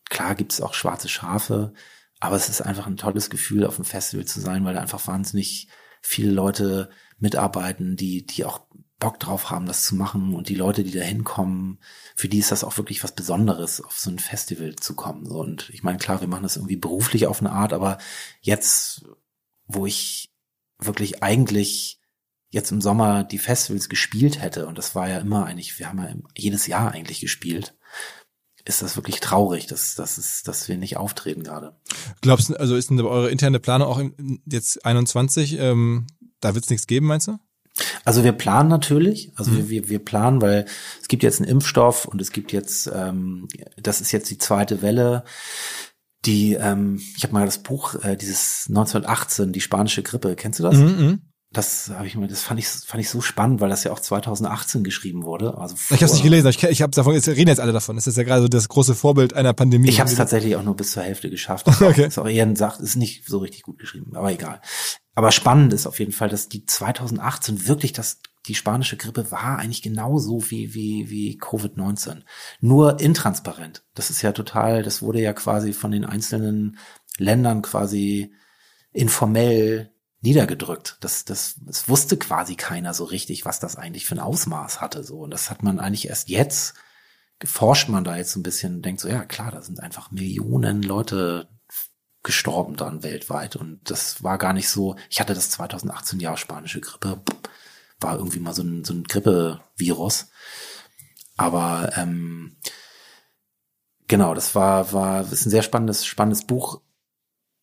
[0.09, 1.73] klar, gibt es auch schwarze Schafe
[2.21, 5.05] aber es ist einfach ein tolles Gefühl, auf dem Festival zu sein, weil da einfach
[5.07, 5.67] wahnsinnig
[6.01, 8.61] viele Leute mitarbeiten, die, die auch
[8.99, 11.79] Bock drauf haben, das zu machen und die Leute, die da hinkommen,
[12.15, 15.25] für die ist das auch wirklich was Besonderes, auf so ein Festival zu kommen.
[15.25, 17.97] Und ich meine, klar, wir machen das irgendwie beruflich auf eine Art, aber
[18.41, 19.03] jetzt,
[19.65, 20.31] wo ich
[20.77, 21.99] wirklich eigentlich
[22.49, 25.99] jetzt im Sommer die Festivals gespielt hätte, und das war ja immer eigentlich, wir haben
[25.99, 27.75] ja jedes Jahr eigentlich gespielt,
[28.65, 31.75] ist das wirklich traurig, dass, dass, es, dass wir nicht auftreten gerade.
[32.21, 34.01] Glaubst du, also ist denn eure interne Planung auch
[34.45, 36.07] jetzt 21, ähm,
[36.39, 37.37] da wird es nichts geben, meinst du?
[38.03, 39.69] Also wir planen natürlich, also mhm.
[39.69, 40.65] wir, wir planen, weil
[41.01, 43.47] es gibt jetzt einen Impfstoff und es gibt jetzt, ähm,
[43.77, 45.23] das ist jetzt die zweite Welle.
[46.25, 50.63] Die, ähm, ich habe mal das Buch, äh, dieses 1918, die spanische Grippe, kennst du
[50.63, 50.77] das?
[50.77, 51.21] Mhm, mhm.
[51.53, 53.99] Das habe ich mir, das fand ich, fand ich so spannend, weil das ja auch
[53.99, 55.57] 2018 geschrieben wurde.
[55.57, 57.97] Also ich habe es nicht gelesen, ich, ich habe davon, jetzt reden jetzt alle davon.
[57.97, 59.89] Das ist ja gerade so das große Vorbild einer Pandemie.
[59.89, 61.67] Ich habe es tatsächlich auch nur bis zur Hälfte geschafft.
[61.81, 62.05] Okay.
[62.05, 64.61] ist auch eher ein Sach, ist nicht so richtig gut geschrieben, aber egal.
[65.13, 69.59] Aber spannend ist auf jeden Fall, dass die 2018 wirklich das, die spanische Grippe war
[69.59, 72.21] eigentlich genauso wie, wie, wie Covid-19.
[72.61, 73.83] Nur intransparent.
[73.93, 76.77] Das ist ja total, das wurde ja quasi von den einzelnen
[77.17, 78.31] Ländern quasi
[78.93, 79.91] informell
[80.21, 80.97] niedergedrückt.
[81.01, 85.03] Das, das, es wusste quasi keiner so richtig, was das eigentlich für ein Ausmaß hatte.
[85.03, 85.19] So.
[85.19, 86.75] Und das hat man eigentlich erst jetzt,
[87.43, 90.83] forscht man da jetzt so ein bisschen, denkt so, ja klar, da sind einfach Millionen
[90.83, 91.49] Leute
[92.23, 93.55] gestorben dann weltweit.
[93.55, 97.21] Und das war gar nicht so, ich hatte das 2018 Jahr spanische Grippe,
[97.99, 100.29] war irgendwie mal so ein, so ein Grippevirus.
[101.35, 102.57] Aber ähm,
[104.07, 106.81] genau, das war, war, ist ein sehr spannendes, spannendes Buch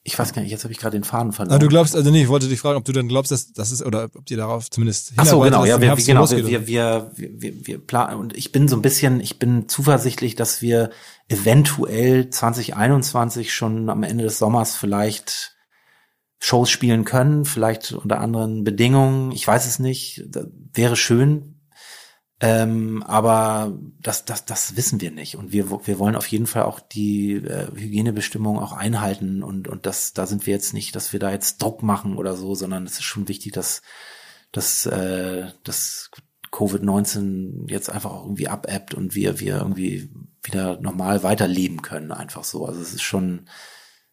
[0.04, 1.54] ich weiß gar nicht, jetzt habe ich gerade den Faden verloren.
[1.54, 3.72] Aber du glaubst, also nee, ich wollte dich fragen, ob du dann glaubst, dass das
[3.72, 7.12] ist, oder ob dir darauf zumindest Ach so, genau, ja, wir, genau, wir, wir, wir,
[7.14, 10.90] wir, wir planen, und ich bin so ein bisschen, ich bin zuversichtlich, dass wir
[11.28, 15.56] eventuell 2021 schon am Ende des Sommers vielleicht
[16.40, 20.24] Shows spielen können, vielleicht unter anderen Bedingungen, ich weiß es nicht,
[20.72, 21.57] wäre schön,
[22.40, 25.36] ähm, aber das, das, das wissen wir nicht.
[25.36, 29.42] Und wir, wir wollen auf jeden Fall auch die äh, Hygienebestimmungen auch einhalten.
[29.42, 32.36] Und, und das, da sind wir jetzt nicht, dass wir da jetzt Druck machen oder
[32.36, 33.82] so, sondern es ist schon wichtig, dass,
[34.52, 36.10] dass, äh, dass
[36.52, 40.10] Covid-19 jetzt einfach auch irgendwie abebbt und wir, wir irgendwie
[40.42, 42.66] wieder normal weiterleben können, einfach so.
[42.66, 43.48] Also es ist schon,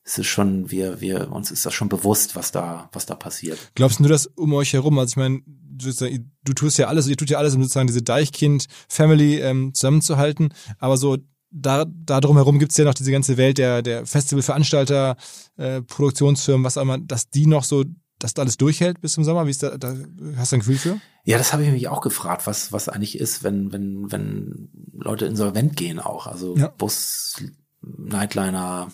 [0.03, 3.71] es ist schon, wir, wir, uns ist das schon bewusst, was da, was da passiert.
[3.75, 4.99] Glaubst du das um euch herum?
[4.99, 5.41] Also ich meine,
[5.75, 10.97] du tust ja alles, ihr tut ja alles, um sozusagen diese Deichkind-Family ähm, zusammenzuhalten, aber
[10.97, 11.17] so
[11.55, 15.15] da, da drumherum gibt's ja noch diese ganze Welt der, der Festivalveranstalter,
[15.57, 17.85] äh, Produktionsfirmen, was auch immer, dass die noch so,
[18.19, 19.45] dass da alles durchhält bis zum Sommer?
[19.45, 19.95] Wie ist da, da
[20.35, 20.99] hast du ein Gefühl für?
[21.23, 25.25] Ja, das habe ich mich auch gefragt, was, was eigentlich ist, wenn, wenn, wenn Leute
[25.25, 26.27] insolvent gehen auch.
[26.27, 26.67] Also ja.
[26.67, 27.41] Bus,
[27.81, 28.91] Nightliner,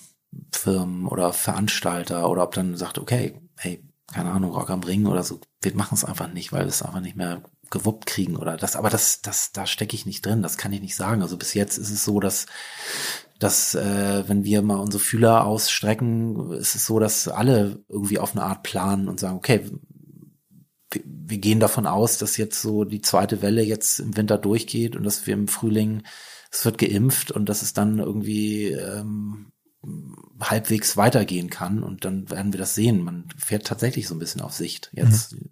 [0.52, 3.84] Firmen oder Veranstalter oder ob dann sagt, okay, hey,
[4.14, 6.82] keine Ahnung, Rock am Ring oder so, wir machen es einfach nicht, weil wir es
[6.82, 10.42] einfach nicht mehr gewuppt kriegen oder das, aber das, das, da stecke ich nicht drin,
[10.42, 11.22] das kann ich nicht sagen.
[11.22, 12.46] Also bis jetzt ist es so, dass,
[13.40, 18.34] dass äh, wenn wir mal unsere Fühler ausstrecken, ist es so, dass alle irgendwie auf
[18.34, 19.66] eine Art planen und sagen, okay,
[20.92, 24.96] wir, wir gehen davon aus, dass jetzt so die zweite Welle jetzt im Winter durchgeht
[24.98, 26.04] und dass wir im Frühling,
[26.52, 29.51] es wird geimpft und dass es dann irgendwie ähm,
[30.40, 33.04] halbwegs weitergehen kann und dann werden wir das sehen.
[33.04, 35.34] Man fährt tatsächlich so ein bisschen auf Sicht jetzt.
[35.34, 35.50] Mhm.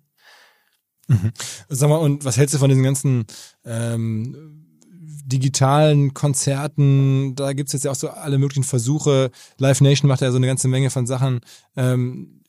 [1.08, 1.32] Mhm.
[1.70, 3.26] Sag mal, und was hältst du von diesen ganzen
[3.66, 4.68] ähm,
[5.26, 7.36] digitalen Konzerten?
[7.36, 9.32] Da gibt's jetzt ja auch so alle möglichen Versuche.
[9.58, 11.42] Live Nation macht ja so eine ganze Menge von Sachen.
[11.76, 12.44] Ähm,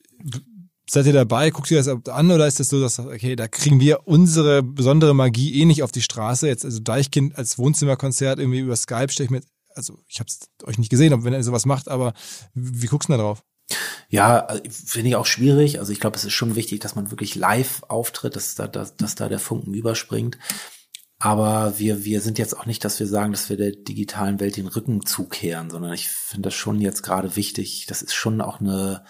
[0.87, 1.49] seid ihr dabei?
[1.49, 5.15] Guckt ihr das an oder ist das so, dass, okay, da kriegen wir unsere besondere
[5.15, 6.47] Magie eh nicht auf die Straße?
[6.47, 9.41] Jetzt also Deichkind als Wohnzimmerkonzert irgendwie über Skype stelle ich mir
[9.75, 12.13] also ich habe es euch nicht gesehen, ob wenn er sowas macht, aber
[12.53, 13.43] wie guckst du da drauf?
[14.09, 15.79] Ja, finde ich auch schwierig.
[15.79, 18.97] Also ich glaube, es ist schon wichtig, dass man wirklich live auftritt, dass da, dass,
[18.97, 20.37] dass da der Funken überspringt.
[21.19, 24.57] Aber wir, wir sind jetzt auch nicht, dass wir sagen, dass wir der digitalen Welt
[24.57, 27.85] den Rücken zukehren, sondern ich finde das schon jetzt gerade wichtig.
[27.87, 29.05] Das ist schon auch eine,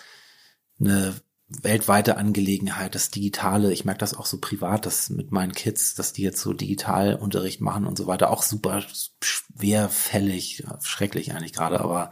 [0.79, 1.15] eine
[1.61, 3.71] weltweite Angelegenheit, das Digitale.
[3.73, 7.61] Ich merke das auch so privat, dass mit meinen Kids, dass die jetzt so Digitalunterricht
[7.61, 8.83] machen und so weiter, auch super
[9.21, 12.09] schwerfällig, schrecklich eigentlich gerade, aber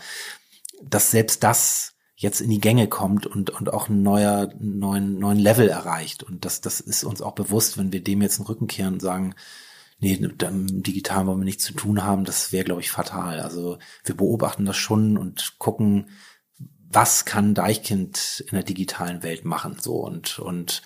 [0.84, 5.40] dass selbst das jetzt in die Gänge kommt und, und auch ein neuer, neuen, neuen
[5.40, 6.22] Level erreicht.
[6.22, 9.00] Und das, das ist uns auch bewusst, wenn wir dem jetzt den Rücken kehren und
[9.00, 9.36] sagen,
[10.00, 13.40] nee, dem Digitalen wollen wir nichts zu tun haben, das wäre, glaube ich, fatal.
[13.40, 16.08] Also wir beobachten das schon und gucken,
[16.92, 20.82] was kann Deichkind in der digitalen Welt machen, so und, und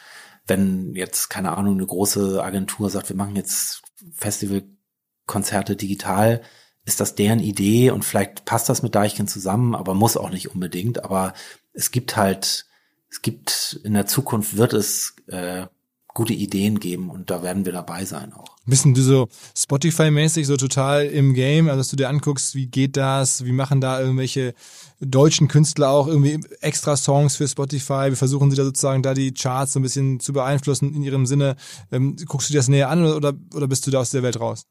[0.45, 3.82] wenn jetzt, keine Ahnung, eine große Agentur sagt, wir machen jetzt
[4.14, 6.41] Festivalkonzerte digital,
[6.86, 10.54] ist das deren Idee und vielleicht passt das mit Deichkind zusammen, aber muss auch nicht
[10.54, 11.04] unbedingt.
[11.06, 11.34] Aber
[11.72, 12.66] es gibt halt,
[13.10, 15.68] es gibt in der Zukunft wird es äh,
[16.14, 18.45] gute Ideen geben und da werden wir dabei sein auch.
[18.66, 22.95] Bist du so Spotify-mäßig so total im Game, also dass du dir anguckst, wie geht
[22.95, 24.53] das, wie machen da irgendwelche
[25.01, 29.34] deutschen Künstler auch irgendwie extra Songs für Spotify, wie versuchen sie da sozusagen da die
[29.34, 31.55] Charts so ein bisschen zu beeinflussen in ihrem Sinne.
[31.91, 34.39] Ähm, guckst du dir das näher an oder, oder bist du da aus der Welt
[34.39, 34.66] raus?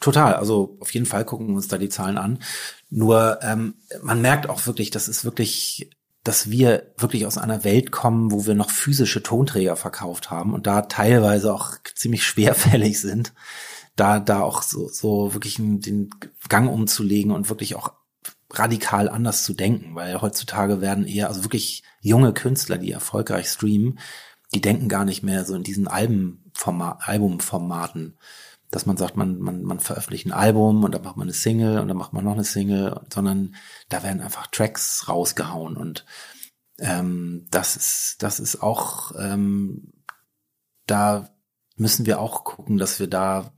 [0.00, 2.38] Total, also auf jeden Fall gucken wir uns da die Zahlen an.
[2.90, 5.90] Nur ähm, man merkt auch wirklich, das ist wirklich
[6.26, 10.66] dass wir wirklich aus einer Welt kommen, wo wir noch physische Tonträger verkauft haben und
[10.66, 13.32] da teilweise auch ziemlich schwerfällig sind,
[13.94, 16.10] da, da auch so, so wirklich den
[16.48, 17.92] Gang umzulegen und wirklich auch
[18.50, 23.98] radikal anders zu denken, weil heutzutage werden eher, also wirklich junge Künstler, die erfolgreich streamen,
[24.54, 28.18] die denken gar nicht mehr so in diesen Albenformat, Albumformaten,
[28.76, 31.78] dass man sagt, man, man, man veröffentlicht ein Album und dann macht man eine Single
[31.78, 33.54] und dann macht man noch eine Single, sondern
[33.88, 36.04] da werden einfach Tracks rausgehauen und
[36.78, 39.94] ähm, das ist, das ist auch, ähm,
[40.86, 41.30] da
[41.76, 43.50] müssen wir auch gucken, dass wir da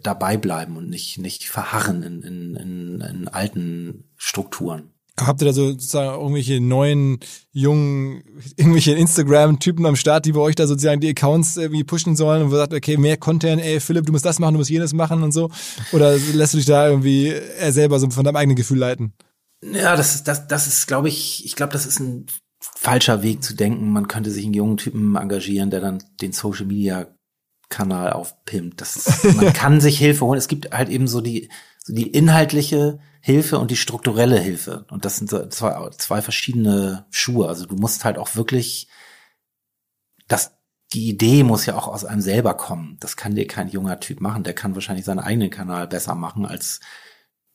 [0.00, 4.91] dabei bleiben und nicht, nicht verharren in, in, in, in alten Strukturen.
[5.20, 7.18] Habt ihr da so sozusagen irgendwelche neuen,
[7.52, 8.22] jungen,
[8.56, 12.50] irgendwelche Instagram-Typen am Start, die bei euch da sozusagen die Accounts irgendwie pushen sollen und
[12.50, 15.22] wo sagt, okay, mehr Content, ey, Philipp, du musst das machen, du musst jenes machen
[15.22, 15.50] und so?
[15.92, 19.12] Oder lässt du dich da irgendwie eher selber so von deinem eigenen Gefühl leiten?
[19.62, 22.26] Ja, das ist, das, das ist, glaube ich, ich glaube, das ist ein
[22.60, 23.90] falscher Weg zu denken.
[23.90, 27.06] Man könnte sich einen jungen Typen engagieren, der dann den Social Media
[27.72, 28.80] Kanal aufpimpt.
[28.80, 30.38] Das man kann sich Hilfe holen.
[30.38, 34.84] Es gibt halt eben so die, so die inhaltliche Hilfe und die strukturelle Hilfe.
[34.90, 37.48] Und das sind so zwei, zwei verschiedene Schuhe.
[37.48, 38.88] Also du musst halt auch wirklich,
[40.28, 40.52] das,
[40.92, 42.98] die Idee muss ja auch aus einem selber kommen.
[43.00, 44.44] Das kann dir kein junger Typ machen.
[44.44, 46.80] Der kann wahrscheinlich seinen eigenen Kanal besser machen als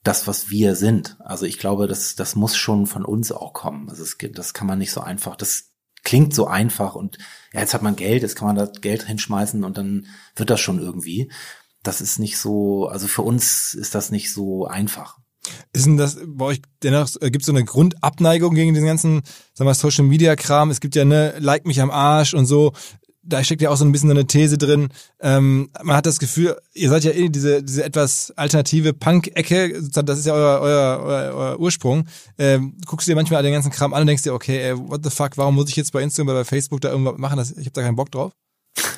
[0.04, 1.18] das, was wir sind.
[1.20, 3.90] Also ich glaube, das, das muss schon von uns auch kommen.
[3.90, 5.74] Also es, das kann man nicht so einfach, das
[6.04, 7.18] klingt so einfach und
[7.54, 10.60] ja, jetzt hat man Geld, jetzt kann man da Geld hinschmeißen und dann wird das
[10.60, 11.32] schon irgendwie.
[11.84, 15.18] Das ist nicht so, also für uns ist das nicht so einfach.
[15.74, 19.22] Ist denn das bei euch dennoch, äh, gibt es so eine Grundabneigung gegen den ganzen,
[19.54, 20.70] sagen wir, Social Media Kram?
[20.70, 22.74] Es gibt ja ne, like mich am Arsch und so
[23.28, 24.90] da steckt ja auch so ein bisschen so eine These drin.
[25.20, 30.20] Ähm, man hat das Gefühl, ihr seid ja eh diese, diese etwas alternative Punk-Ecke, das
[30.20, 32.08] ist ja euer, euer, euer, euer Ursprung.
[32.38, 35.04] Ähm, guckst du dir manchmal den ganzen Kram an und denkst dir, okay, ey, what
[35.04, 37.38] the fuck, warum muss ich jetzt bei Instagram oder bei Facebook da irgendwas machen?
[37.38, 38.32] Das, ich habe da keinen Bock drauf.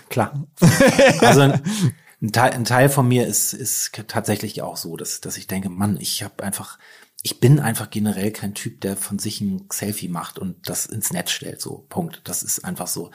[0.09, 0.47] Klar.
[1.21, 1.61] also ein,
[2.21, 5.69] ein, Teil, ein Teil von mir ist, ist tatsächlich auch so, dass, dass ich denke,
[5.69, 6.77] Mann, ich habe einfach
[7.21, 11.11] ich bin einfach generell kein Typ, der von sich ein Selfie macht und das ins
[11.11, 11.61] Netz stellt.
[11.61, 12.21] So, Punkt.
[12.23, 13.11] Das ist einfach so.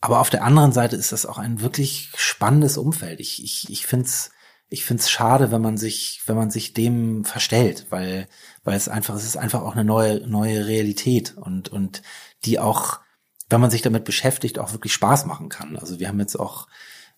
[0.00, 3.20] Aber auf der anderen Seite ist das auch ein wirklich spannendes Umfeld.
[3.20, 4.30] Ich, ich, ich finde es
[4.70, 8.28] ich find's schade, wenn man sich, wenn man sich dem verstellt, weil,
[8.62, 12.02] weil es einfach, es ist einfach auch eine neue, neue Realität und, und
[12.44, 13.00] die auch,
[13.48, 15.76] wenn man sich damit beschäftigt, auch wirklich Spaß machen kann.
[15.76, 16.68] Also wir haben jetzt auch,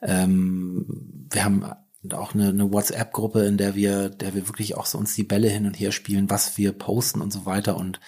[0.00, 1.70] ähm, wir haben
[2.10, 5.50] auch eine, eine WhatsApp-Gruppe, in der wir, der wir wirklich auch so uns die Bälle
[5.50, 8.00] hin und her spielen, was wir posten und so weiter und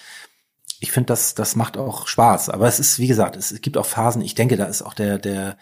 [0.85, 2.49] ich finde, das, das macht auch Spaß.
[2.49, 4.93] Aber es ist, wie gesagt, es, es gibt auch Phasen, ich denke, da ist auch
[4.93, 5.57] der, der,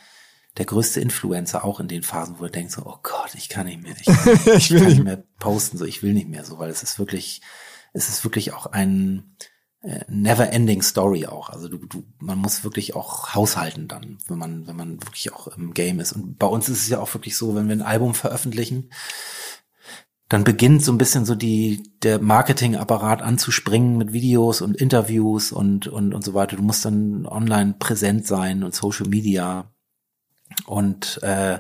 [0.57, 3.67] der größte Influencer auch in den Phasen, wo er denkt so, oh Gott, ich kann
[3.67, 6.59] nicht mehr, ich, kann, ich will nicht mehr posten, so, ich will nicht mehr so,
[6.59, 7.41] weil es ist wirklich,
[7.93, 9.37] es ist wirklich auch ein
[9.81, 11.49] äh, never ending Story auch.
[11.49, 15.47] Also du, du, man muss wirklich auch haushalten dann, wenn man, wenn man wirklich auch
[15.47, 16.11] im Game ist.
[16.11, 18.89] Und bei uns ist es ja auch wirklich so, wenn wir ein Album veröffentlichen,
[20.29, 25.87] dann beginnt so ein bisschen so die, der Marketingapparat anzuspringen mit Videos und Interviews und,
[25.87, 26.55] und, und so weiter.
[26.55, 29.71] Du musst dann online präsent sein und Social Media.
[30.65, 31.59] Und äh,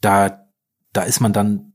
[0.00, 0.48] da,
[0.92, 1.72] da ist man dann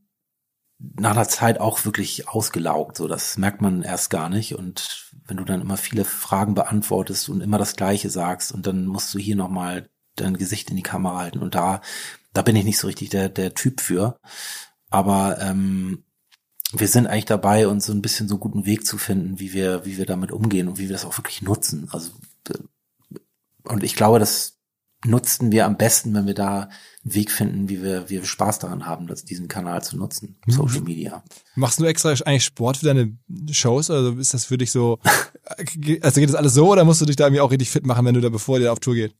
[0.78, 2.96] nach einer Zeit auch wirklich ausgelaugt.
[2.96, 4.54] So, das merkt man erst gar nicht.
[4.54, 8.86] Und wenn du dann immer viele Fragen beantwortest und immer das Gleiche sagst und dann
[8.86, 11.38] musst du hier nochmal dein Gesicht in die Kamera halten.
[11.40, 11.80] Und da,
[12.32, 14.18] da bin ich nicht so richtig der, der Typ für.
[14.90, 16.04] Aber ähm,
[16.72, 19.52] wir sind eigentlich dabei, uns so ein bisschen so einen guten Weg zu finden, wie
[19.52, 21.88] wir, wie wir damit umgehen und wie wir das auch wirklich nutzen.
[21.90, 22.10] Also
[22.48, 22.58] äh,
[23.64, 24.54] und ich glaube, das
[25.04, 26.62] nutzen wir am besten, wenn wir da
[27.04, 30.36] einen Weg finden, wie wir, wie wir Spaß daran haben, das, diesen Kanal zu nutzen,
[30.46, 30.52] mhm.
[30.52, 31.22] Social Media.
[31.54, 33.16] Machst du extra eigentlich Sport für deine
[33.50, 33.90] Shows?
[33.90, 34.98] Also ist das für dich so,
[35.44, 38.04] also geht das alles so oder musst du dich da irgendwie auch richtig fit machen,
[38.06, 39.14] wenn du da bevor dir auf Tour geht?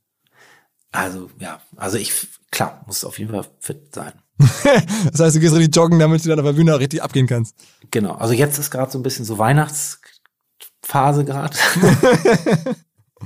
[0.91, 2.13] Also, ja, also ich,
[2.51, 4.13] klar, muss auf jeden Fall fit sein.
[5.11, 7.27] das heißt, du gehst richtig joggen, damit du dann auf der Bühne auch richtig abgehen
[7.27, 7.55] kannst.
[7.91, 8.13] Genau.
[8.13, 11.57] Also jetzt ist gerade so ein bisschen so Weihnachtsphase gerade.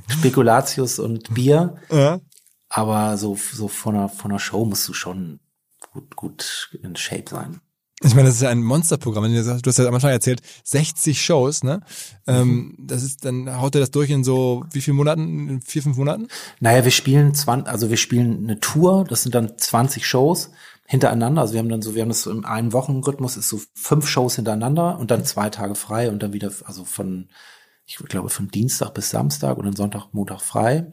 [0.08, 1.76] Spekulatius und Bier.
[1.92, 2.20] Ja.
[2.70, 5.40] Aber so, so von einer, von einer Show musst du schon
[5.92, 7.62] gut, gut in Shape sein.
[8.02, 9.26] Ich meine, das ist ja ein Monsterprogramm.
[9.26, 11.82] Du hast ja am Anfang erzählt, 60 Shows, ne?
[12.28, 12.76] Ähm, mhm.
[12.80, 15.50] das ist, dann haut er das durch in so wie viele Monaten?
[15.50, 16.28] In vier, fünf Monaten?
[16.62, 20.52] Naja, wir spielen 20, also wir spielen eine Tour, das sind dann 20 Shows
[20.90, 21.42] hintereinander.
[21.42, 24.08] Also wir haben dann so, wir haben das so im einen Wochenrhythmus, ist so fünf
[24.08, 27.30] Shows hintereinander und dann zwei Tage frei und dann wieder, also von,
[27.86, 30.92] ich glaube, von Dienstag bis Samstag und dann Sonntag, Montag frei.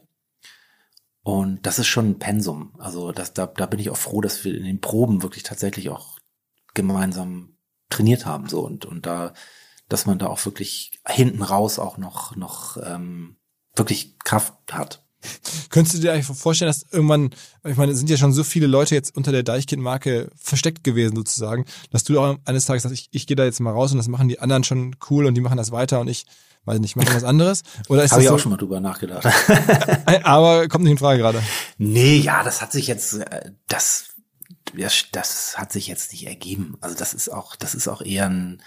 [1.23, 2.75] Und das ist schon ein Pensum.
[2.77, 5.89] Also das, da, da bin ich auch froh, dass wir in den Proben wirklich tatsächlich
[5.89, 6.19] auch
[6.75, 7.57] gemeinsam
[7.89, 9.33] trainiert haben so und und da
[9.89, 13.37] dass man da auch wirklich hinten raus auch noch noch ähm,
[13.75, 15.06] wirklich Kraft hat.
[15.69, 17.31] Könntest du dir eigentlich vorstellen, dass irgendwann,
[17.63, 21.15] ich meine, es sind ja schon so viele Leute jetzt unter der Deichkind-Marke versteckt gewesen
[21.15, 23.97] sozusagen, dass du auch eines Tages sagst, ich, ich gehe da jetzt mal raus und
[23.97, 26.25] das machen die anderen schon cool und die machen das weiter und ich
[26.65, 27.63] weiß nicht, mache was anderes?
[27.87, 28.35] Oder ist Habe ich so?
[28.35, 29.25] auch schon mal drüber nachgedacht.
[30.23, 31.41] Aber kommt nicht in Frage gerade.
[31.77, 34.07] Nee, ja, das hat sich jetzt, äh, das
[34.73, 36.77] das, das hat sich jetzt nicht ergeben.
[36.81, 38.61] Also das ist auch, das ist auch eher ein,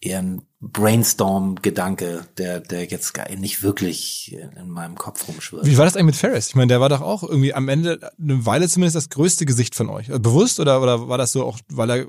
[0.00, 5.66] eher ein Brainstorm-Gedanke, der, der jetzt gar nicht wirklich in meinem Kopf rumschwirrt.
[5.66, 6.48] Wie war das eigentlich mit Ferris?
[6.48, 9.74] Ich meine, der war doch auch irgendwie am Ende eine Weile zumindest das größte Gesicht
[9.74, 10.08] von euch.
[10.08, 12.06] Also bewusst oder, oder war das so auch, weil er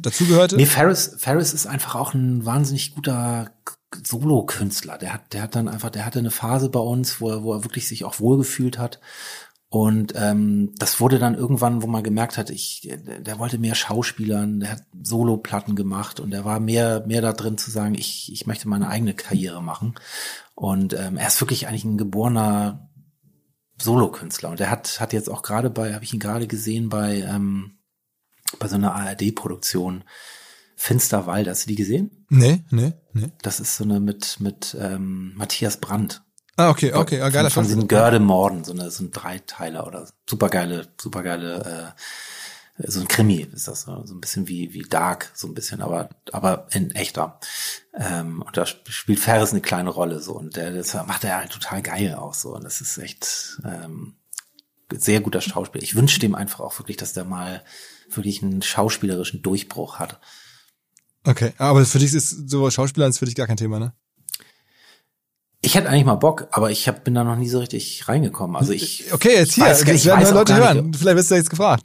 [0.00, 0.56] dazugehörte?
[0.56, 3.50] Nee, Ferris, Ferris ist einfach auch ein wahnsinnig guter
[4.04, 4.98] Solo-Künstler.
[4.98, 7.54] Der hat, der hat dann einfach, der hatte eine Phase bei uns, wo er, wo
[7.54, 9.00] er wirklich sich auch wohlgefühlt hat.
[9.72, 14.58] Und ähm, das wurde dann irgendwann, wo man gemerkt hat, ich, der, wollte mehr Schauspielern,
[14.58, 18.48] der hat Solo-Platten gemacht und der war mehr, mehr da drin zu sagen, ich, ich
[18.48, 19.94] möchte meine eigene Karriere machen.
[20.56, 22.90] Und ähm, er ist wirklich eigentlich ein geborener
[23.80, 24.50] Solokünstler.
[24.50, 27.78] Und er hat, hat jetzt auch gerade bei, habe ich ihn gerade gesehen bei, ähm,
[28.58, 30.02] bei so einer ARD-Produktion
[30.74, 31.46] Finsterwald.
[31.46, 32.26] Hast du die gesehen?
[32.28, 33.30] Nee, nee, nee.
[33.42, 36.22] Das ist so eine mit, mit ähm, Matthias Brandt.
[36.56, 37.78] Ah, okay, okay, ah, geiler von, von Film.
[37.80, 43.68] diesen Görde-Morden, so eine, so ein Dreiteiler oder supergeile, supergeile, äh, so ein Krimi ist
[43.68, 47.38] das, so so ein bisschen wie, wie Dark, so ein bisschen, aber, aber in echter.
[47.94, 51.38] Ähm, und da sp- spielt Ferris eine kleine Rolle, so, und der, das macht er
[51.38, 54.14] halt total geil auch, so, und das ist echt, ähm,
[54.92, 55.84] sehr guter Schauspieler.
[55.84, 57.62] Ich wünsche dem einfach auch wirklich, dass der mal
[58.12, 60.18] wirklich einen schauspielerischen Durchbruch hat.
[61.22, 63.92] Okay, aber für dich ist so Schauspieler ist für dich gar kein Thema, ne?
[65.62, 68.56] Ich hätte eigentlich mal Bock, aber ich hab, bin da noch nie so richtig reingekommen.
[68.56, 70.94] Also ich Okay, jetzt hier, weiß das ich werden Leute hören.
[70.94, 71.84] Vielleicht wirst du jetzt gefragt.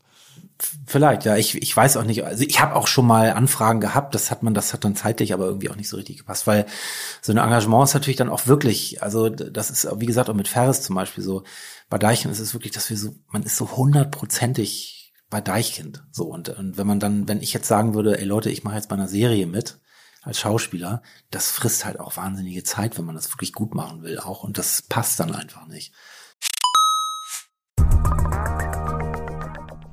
[0.86, 1.36] Vielleicht, ja.
[1.36, 2.24] Ich, ich weiß auch nicht.
[2.24, 4.16] Also ich habe auch schon mal Anfragen gehabt.
[4.16, 6.66] Das hat man, das hat dann zeitlich aber irgendwie auch nicht so richtig gepasst, weil
[7.22, 9.04] so ein Engagement ist natürlich dann auch wirklich.
[9.04, 11.44] Also das ist wie gesagt auch mit Ferris zum Beispiel so.
[11.90, 16.04] Bei Deichkind ist es wirklich, dass wir so, man ist so hundertprozentig bei Deichkind.
[16.12, 18.76] So und, und wenn man dann, wenn ich jetzt sagen würde, ey Leute, ich mache
[18.76, 19.80] jetzt bei einer Serie mit
[20.26, 24.20] als Schauspieler, das frisst halt auch wahnsinnige Zeit, wenn man das wirklich gut machen will
[24.20, 25.94] auch und das passt dann einfach nicht.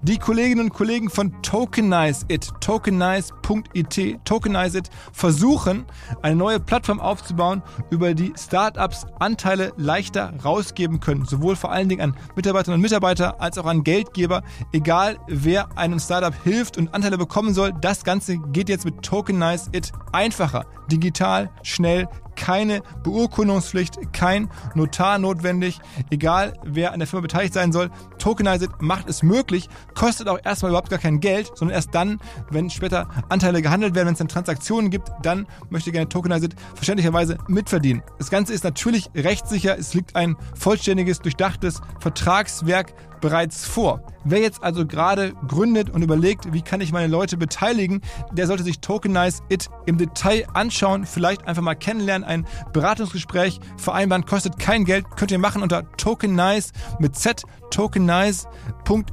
[0.05, 5.85] Die Kolleginnen und Kollegen von Tokenize It, tokenize.it, Tokenize It, versuchen,
[6.23, 11.25] eine neue Plattform aufzubauen, über die Startups Anteile leichter rausgeben können.
[11.25, 14.43] Sowohl vor allen Dingen an Mitarbeiterinnen und Mitarbeiter als auch an Geldgeber.
[14.73, 19.71] Egal, wer einem Startup hilft und Anteile bekommen soll, das Ganze geht jetzt mit Tokenize
[19.73, 25.81] It einfacher, digital, schnell, keine Beurkundungspflicht, kein Notar notwendig.
[26.11, 30.39] Egal, wer an der Firma beteiligt sein soll, Tokenize It macht es möglich, kostet auch
[30.45, 32.21] erstmal überhaupt gar kein Geld, sondern erst dann,
[32.51, 36.57] wenn später Anteile gehandelt werden, wenn es dann Transaktionen gibt, dann möchte gerne Tokenize It
[36.75, 38.03] verständlicherweise mitverdienen.
[38.19, 44.03] Das Ganze ist natürlich rechtssicher, es liegt ein vollständiges, durchdachtes Vertragswerk bereits vor.
[44.25, 48.03] Wer jetzt also gerade gründet und überlegt, wie kann ich meine Leute beteiligen,
[48.33, 54.27] der sollte sich Tokenize It im Detail anschauen, vielleicht einfach mal kennenlernen, ein Beratungsgespräch vereinbaren,
[54.27, 59.13] kostet kein Geld, könnt ihr machen unter Tokenize mit Z, tokenize.it und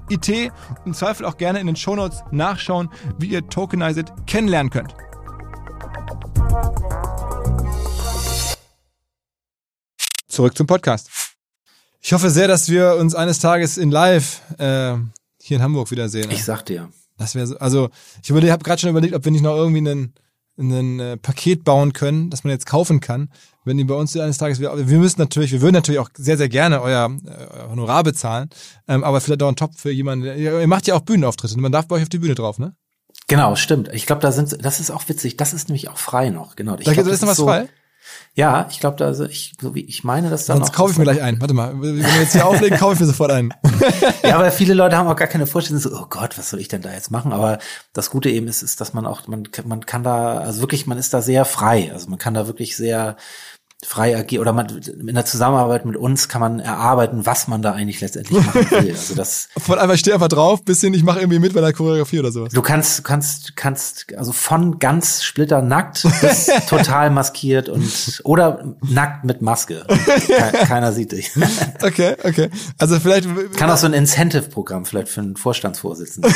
[0.86, 4.94] im Zweifel auch gerne in den Shownotes nachschauen, wie ihr Tokenize It kennenlernen könnt.
[10.28, 11.29] Zurück zum Podcast.
[12.02, 14.96] Ich hoffe sehr, dass wir uns eines Tages in Live äh,
[15.42, 16.32] hier in Hamburg wiedersehen.
[16.32, 16.90] Ich sag dir.
[17.18, 17.90] Das wäre so, also
[18.24, 20.14] ich habe gerade schon überlegt, ob wir nicht noch irgendwie einen,
[20.58, 23.30] einen äh, Paket bauen können, das man jetzt kaufen kann,
[23.66, 26.38] wenn ihr bei uns eines Tages wieder, wir müssen natürlich, wir würden natürlich auch sehr,
[26.38, 28.50] sehr gerne euer, äh, euer Honorar bezahlen,
[28.88, 31.88] ähm, aber vielleicht auch ein Top für jemanden, ihr, macht ja auch Bühnenauftritte, man darf
[31.88, 32.74] bei euch auf die Bühne drauf, ne?
[33.28, 33.90] Genau, stimmt.
[33.94, 35.38] Ich glaube, da sind, das ist auch witzig.
[35.38, 36.56] Das ist nämlich auch frei noch.
[36.56, 36.78] Genau.
[36.80, 37.70] Ich Da glaub, das noch was so, frei?
[38.36, 40.76] Ja, ich glaube, da, also ich, so wie ich meine, dass da Sonst noch.
[40.76, 41.42] kaufe ich mir gleich einen.
[41.42, 43.54] Warte mal, wenn wir jetzt hier auflegen, kaufe ich mir sofort einen.
[44.24, 46.68] Ja, aber viele Leute haben auch gar keine Vorstellung, so, oh Gott, was soll ich
[46.68, 47.34] denn da jetzt machen?
[47.34, 47.58] Aber
[47.94, 50.98] das Gute eben ist, ist, dass man auch, man, man kann da, also wirklich, man
[50.98, 51.92] ist da sehr frei.
[51.92, 53.16] Also man kann da wirklich sehr
[53.86, 57.72] frei agieren oder man in der Zusammenarbeit mit uns kann man erarbeiten, was man da
[57.72, 58.90] eigentlich letztendlich machen will.
[59.00, 61.62] Also das, Von einfach, ich stehe einfach drauf, bis hin, ich mache irgendwie mit bei
[61.62, 62.52] der Choreografie oder sowas.
[62.52, 69.42] du kannst, kannst, kannst, also von ganz splitternackt bis total maskiert und oder nackt mit
[69.42, 69.86] Maske.
[69.88, 71.32] Ke- Keiner sieht dich.
[71.82, 72.50] Okay, okay.
[72.78, 76.34] Also vielleicht Kann auch so ein Incentive-Programm vielleicht für einen Vorstandsvorsitzenden.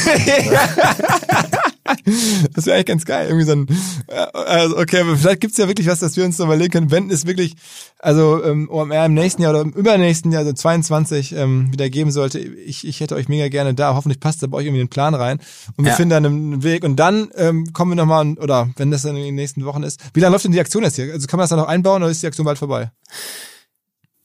[2.53, 3.27] Das wäre eigentlich ganz geil.
[3.27, 3.67] Irgendwie so ein,
[4.07, 6.91] äh, also okay, aber vielleicht gibt's ja wirklich was, dass wir uns so überlegen können,
[6.91, 7.55] wenn es wirklich,
[7.99, 12.11] also ähm, OMR im nächsten Jahr oder im übernächsten Jahr, also 22, ähm, wieder geben
[12.11, 12.39] sollte.
[12.39, 13.95] Ich, ich hätte euch mega gerne da.
[13.95, 15.39] Hoffentlich passt da bei euch irgendwie den Plan rein.
[15.77, 15.95] Und wir Ja.
[15.97, 16.83] finden dann einen Weg.
[16.83, 19.99] Und dann ähm, kommen wir nochmal, oder wenn das dann in den nächsten Wochen ist.
[20.13, 21.11] Wie lange läuft denn die Aktion jetzt hier?
[21.13, 22.91] Also kann man das dann noch einbauen oder ist die Aktion bald vorbei?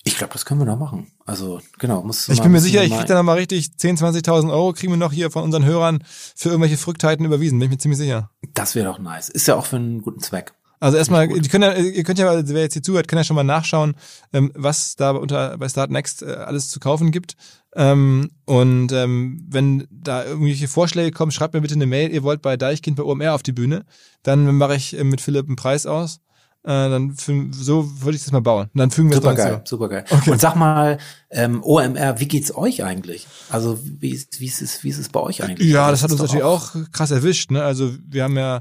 [0.09, 1.07] Ich glaube, das können wir noch machen.
[1.27, 2.31] Also genau, muss.
[2.31, 5.13] Ich bin mir sicher, ich krieg da nochmal richtig 10.000, 20.000 Euro, kriegen wir noch
[5.13, 6.03] hier von unseren Hörern
[6.35, 7.59] für irgendwelche Verrücktheiten überwiesen.
[7.59, 8.31] Bin ich mir ziemlich sicher.
[8.55, 9.29] Das wäre doch nice.
[9.29, 10.55] Ist ja auch für einen guten Zweck.
[10.81, 13.37] Also erstmal, die können ja, ihr könnt ja, wer jetzt hier zuhört, kann ja schon
[13.37, 13.97] mal nachschauen,
[14.33, 17.35] ähm, was da unter bei Start Next äh, alles zu kaufen gibt.
[17.75, 22.41] Ähm, und ähm, wenn da irgendwelche Vorschläge kommen, schreibt mir bitte eine Mail, ihr wollt
[22.41, 23.85] bei Deichkind bei OMR auf die Bühne.
[24.23, 26.21] Dann mache ich äh, mit Philipp einen Preis aus.
[26.65, 28.69] Äh, dann fü- so würde ich das mal bauen.
[28.75, 29.77] Und dann fügen wir es Super dann geil, zu.
[29.77, 30.05] super geil.
[30.11, 30.31] Okay.
[30.31, 30.99] Und sag mal,
[31.31, 33.27] ähm, OMR, wie geht's euch eigentlich?
[33.49, 35.71] Also wie ist, wie ist es, wie ist es bei euch eigentlich?
[35.71, 37.51] Ja, das hat uns ist doch natürlich auch krass erwischt.
[37.53, 37.63] Ne?
[37.63, 38.61] Also wir haben ja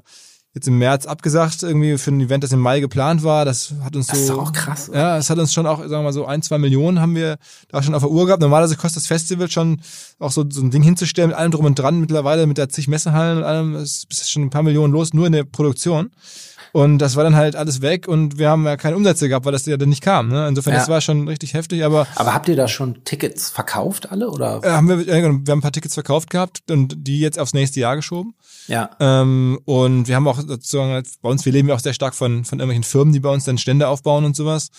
[0.53, 3.45] jetzt im März abgesagt, irgendwie für ein Event, das im Mai geplant war.
[3.45, 4.23] Das hat uns Das so.
[4.23, 4.97] ist doch auch krass, oder?
[4.99, 7.37] Ja, es hat uns schon auch, sagen wir mal so, ein, zwei Millionen haben wir
[7.67, 8.41] da schon auf der Uhr gehabt.
[8.41, 9.81] Normalerweise kostet das Festival schon
[10.19, 12.87] auch so, so ein Ding hinzustellen mit allem drum und dran mittlerweile, mit der zig
[12.87, 16.09] Messehallen und allem, es ist schon ein paar Millionen los, nur in der Produktion.
[16.71, 19.51] Und das war dann halt alles weg und wir haben ja keine Umsätze gehabt, weil
[19.53, 20.29] das ja dann nicht kam.
[20.29, 20.47] Ne?
[20.47, 20.79] Insofern, Ja.
[20.79, 24.61] das war schon richtig heftig, aber Aber habt ihr da schon Tickets verkauft alle oder?
[24.63, 27.53] äh, haben wir, genau, wir haben ein paar Tickets verkauft gehabt und die jetzt aufs
[27.53, 28.33] nächste Jahr geschoben.
[28.67, 28.89] Ja.
[28.99, 32.43] Ähm, und wir haben auch sozusagen, bei uns, wir leben ja auch sehr stark von,
[32.43, 34.69] von irgendwelchen Firmen, die bei uns dann Stände aufbauen und sowas.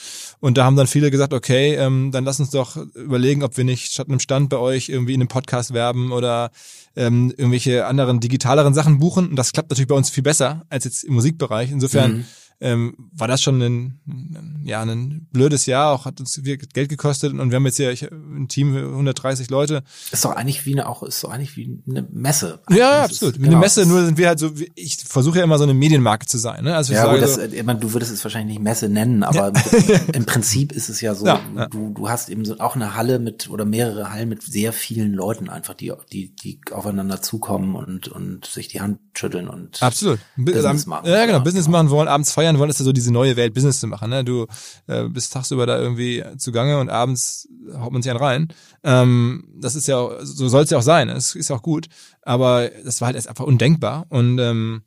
[0.40, 3.64] Und da haben dann viele gesagt, okay, ähm, dann lass uns doch überlegen, ob wir
[3.64, 6.50] nicht statt einem Stand bei euch irgendwie in einem Podcast werben oder
[6.98, 9.28] ähm, irgendwelche anderen digitaleren Sachen buchen.
[9.28, 11.70] Und das klappt natürlich bei uns viel besser als jetzt im Musikbereich.
[11.70, 12.24] Insofern Mhm.
[12.60, 17.50] Ähm, war das schon ein, ja, ein blödes Jahr, auch hat uns Geld gekostet und
[17.50, 19.84] wir haben jetzt hier ein Team, 130 Leute.
[20.10, 22.58] Ist doch eigentlich wie eine auch, ist doch eigentlich wie eine Messe.
[22.70, 23.34] Ja, ja, Das ist- absolut.
[23.36, 23.50] Wie genau.
[23.52, 26.36] eine Messe, nur sind wir halt so, ich versuche ja immer so eine Medienmarke zu
[26.38, 26.64] sein.
[26.64, 26.74] Ne?
[26.74, 29.22] Also ich Ja, sage das, so, ich meine, du würdest es wahrscheinlich nicht Messe nennen,
[29.22, 29.52] aber
[30.12, 31.66] im Prinzip ist es ja so, Ja, ja.
[31.68, 35.12] du, du hast eben so auch eine Halle mit oder mehrere Hallen mit sehr vielen
[35.12, 40.18] Leuten einfach, die, die, die aufeinander zukommen und, und sich die Hand schütteln und Absolut.
[40.36, 41.08] Bu- Business am- machen.
[41.08, 41.40] Ja, genau.
[41.40, 41.78] Business genau.
[41.78, 44.10] machen wollen, abends feiern wollen, ist ja so diese neue Welt, Business zu machen.
[44.10, 44.24] Ne?
[44.24, 44.46] Du
[44.86, 48.48] äh, bist tagsüber da irgendwie zugange und abends haut man sich einen rein.
[48.84, 51.08] Ähm, das ist ja so soll es ja auch sein.
[51.08, 51.88] Es ist auch gut.
[52.22, 54.06] Aber das war halt erst einfach undenkbar.
[54.08, 54.82] Und ähm,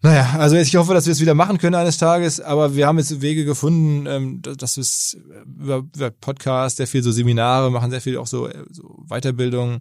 [0.00, 2.98] naja, also ich hoffe, dass wir es wieder machen können eines Tages, aber wir haben
[2.98, 7.90] jetzt Wege gefunden, ähm, dass wir es über, über Podcast, sehr viel so Seminare machen,
[7.90, 9.80] sehr viel auch so, äh, so Weiterbildung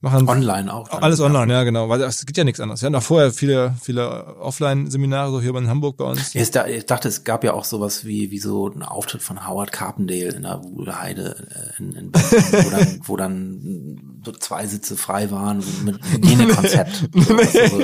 [0.00, 0.28] machen.
[0.28, 0.90] online auch.
[0.90, 2.82] Alles online, ja genau, weil es gibt ja nichts anderes.
[2.82, 6.34] Wir hatten auch vorher viele, viele Offline-Seminare, so hier in Hamburg bei uns.
[6.34, 9.46] Ich da- ich dachte, es gab ja auch sowas wie, wie so ein Auftritt von
[9.46, 14.96] Howard Carpendale in der Wuhlheide äh, in, in Berlin, wo dann, wo dann zwei Sitze
[14.96, 17.08] frei waren mit Hygienekonzept.
[17.14, 17.82] So, was so-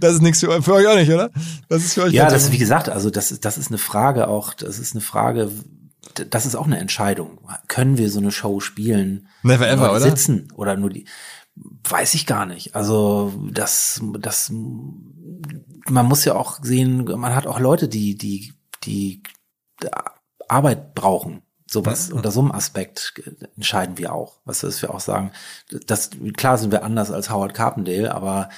[0.00, 1.30] Das ist nichts für, für euch auch nicht, oder?
[1.68, 3.78] Das ist für euch Ja, das ist wie gesagt, also das ist das ist eine
[3.78, 5.50] Frage auch, das ist eine Frage,
[6.30, 7.38] das ist auch eine Entscheidung.
[7.68, 9.28] Können wir so eine Show spielen?
[9.42, 10.00] Never ever, oder?
[10.00, 11.06] Sitzen oder nur die
[11.88, 12.74] weiß ich gar nicht.
[12.74, 18.52] Also das das man muss ja auch sehen, man hat auch Leute, die die
[18.84, 19.22] die
[20.48, 21.42] Arbeit brauchen.
[21.68, 23.14] Sowas unter so einem Aspekt
[23.56, 24.38] entscheiden wir auch.
[24.44, 25.32] Was ist wir auch sagen,
[25.86, 28.50] das klar sind wir anders als Howard Carpendale, aber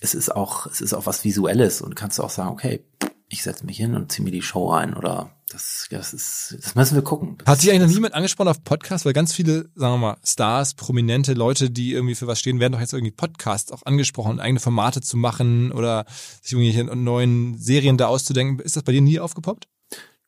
[0.00, 2.84] es ist auch, es ist auch was Visuelles und kannst du auch sagen, okay,
[3.28, 6.74] ich setze mich hin und ziehe mir die Show ein oder das, das ist, das
[6.74, 7.38] müssen wir gucken.
[7.46, 10.74] Hat sich eigentlich noch niemand angesprochen auf Podcasts, weil ganz viele, sagen wir mal, Stars,
[10.74, 14.60] prominente Leute, die irgendwie für was stehen, werden doch jetzt irgendwie Podcasts auch angesprochen, eigene
[14.60, 16.04] Formate zu machen oder
[16.42, 18.58] sich irgendwelche neuen Serien da auszudenken.
[18.58, 19.68] Ist das bei dir nie aufgepoppt?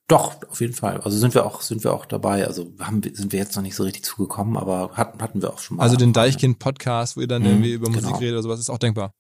[0.09, 1.01] Doch, auf jeden Fall.
[1.03, 2.47] Also sind wir auch, sind wir auch dabei.
[2.47, 5.59] Also haben, sind wir jetzt noch nicht so richtig zugekommen, aber hatten, hatten wir auch
[5.59, 5.83] schon mal.
[5.83, 8.17] Also den Deichkind-Podcast, wo ihr dann Mhm, irgendwie über Musik genau.
[8.17, 9.13] redet oder sowas, ist auch denkbar.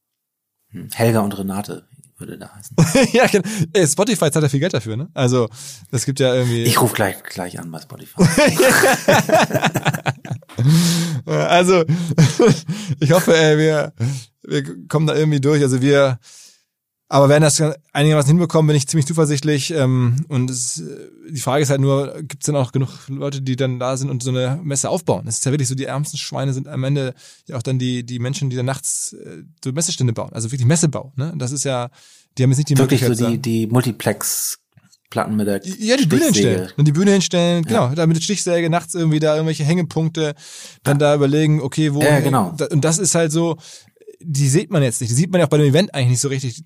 [0.70, 1.86] Hm, Helga und Renate
[2.16, 2.76] würde da heißen.
[3.12, 3.47] ja, genau.
[3.72, 5.09] Ey, Spotify zahlt ja viel Geld dafür, ne?
[5.14, 5.49] Also,
[5.93, 6.64] es gibt ja irgendwie.
[6.64, 8.22] Ich rufe gleich, gleich an bei Spotify.
[11.26, 11.84] also,
[13.01, 13.93] ich hoffe, ey, wir,
[14.43, 15.62] wir kommen da irgendwie durch.
[15.62, 16.18] Also wir,
[17.11, 19.70] aber werden das einigermaßen hinbekommen, bin ich ziemlich zuversichtlich.
[19.70, 23.40] Ähm, und es, äh, die Frage ist halt nur, gibt es denn auch genug Leute,
[23.40, 25.24] die dann da sind und so eine Messe aufbauen?
[25.24, 27.14] Das ist ja wirklich so, die ärmsten Schweine sind am Ende
[27.46, 30.30] ja auch dann die, die Menschen, die dann nachts äh, so Messestände bauen.
[30.34, 31.12] Also wirklich Messebau.
[31.16, 31.32] Ne?
[31.36, 31.88] Das ist ja,
[32.36, 33.44] die haben jetzt nicht die Wirklich so Möglichkeit.
[33.46, 36.68] die, die Multiplex-Platten mit der Ja, die Bühne hinstellen.
[36.76, 40.34] Und die Bühne hinstellen, genau, da mit der Stichsäge nachts irgendwie da irgendwelche Hängepunkte,
[40.82, 42.02] dann da überlegen, okay, wo.
[42.02, 42.54] Ja, genau.
[42.70, 43.56] Und das ist halt so,
[44.20, 45.11] die sieht man jetzt nicht.
[45.11, 46.64] Die sieht man ja auch bei dem Event eigentlich nicht so richtig.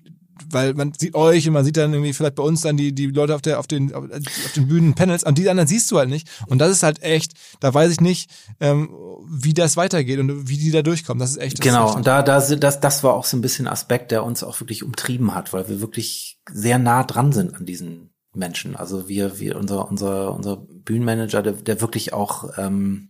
[0.53, 3.07] Weil man sieht euch und man sieht dann irgendwie vielleicht bei uns dann die, die
[3.07, 5.97] Leute auf der, auf den, auf, auf den Bühnen, Panels, und die anderen siehst du
[5.97, 6.29] halt nicht.
[6.47, 8.29] Und das ist halt echt, da weiß ich nicht,
[8.59, 8.89] ähm,
[9.27, 11.19] wie das weitergeht und wie die da durchkommen.
[11.19, 11.59] Das ist echt.
[11.59, 13.67] Das Genau, ist echt und da, da sind, das, das war auch so ein bisschen
[13.67, 17.65] Aspekt, der uns auch wirklich umtrieben hat, weil wir wirklich sehr nah dran sind an
[17.65, 18.75] diesen Menschen.
[18.75, 23.09] Also wir, wir, unser, unser, unser Bühnenmanager, der, der wirklich auch ähm,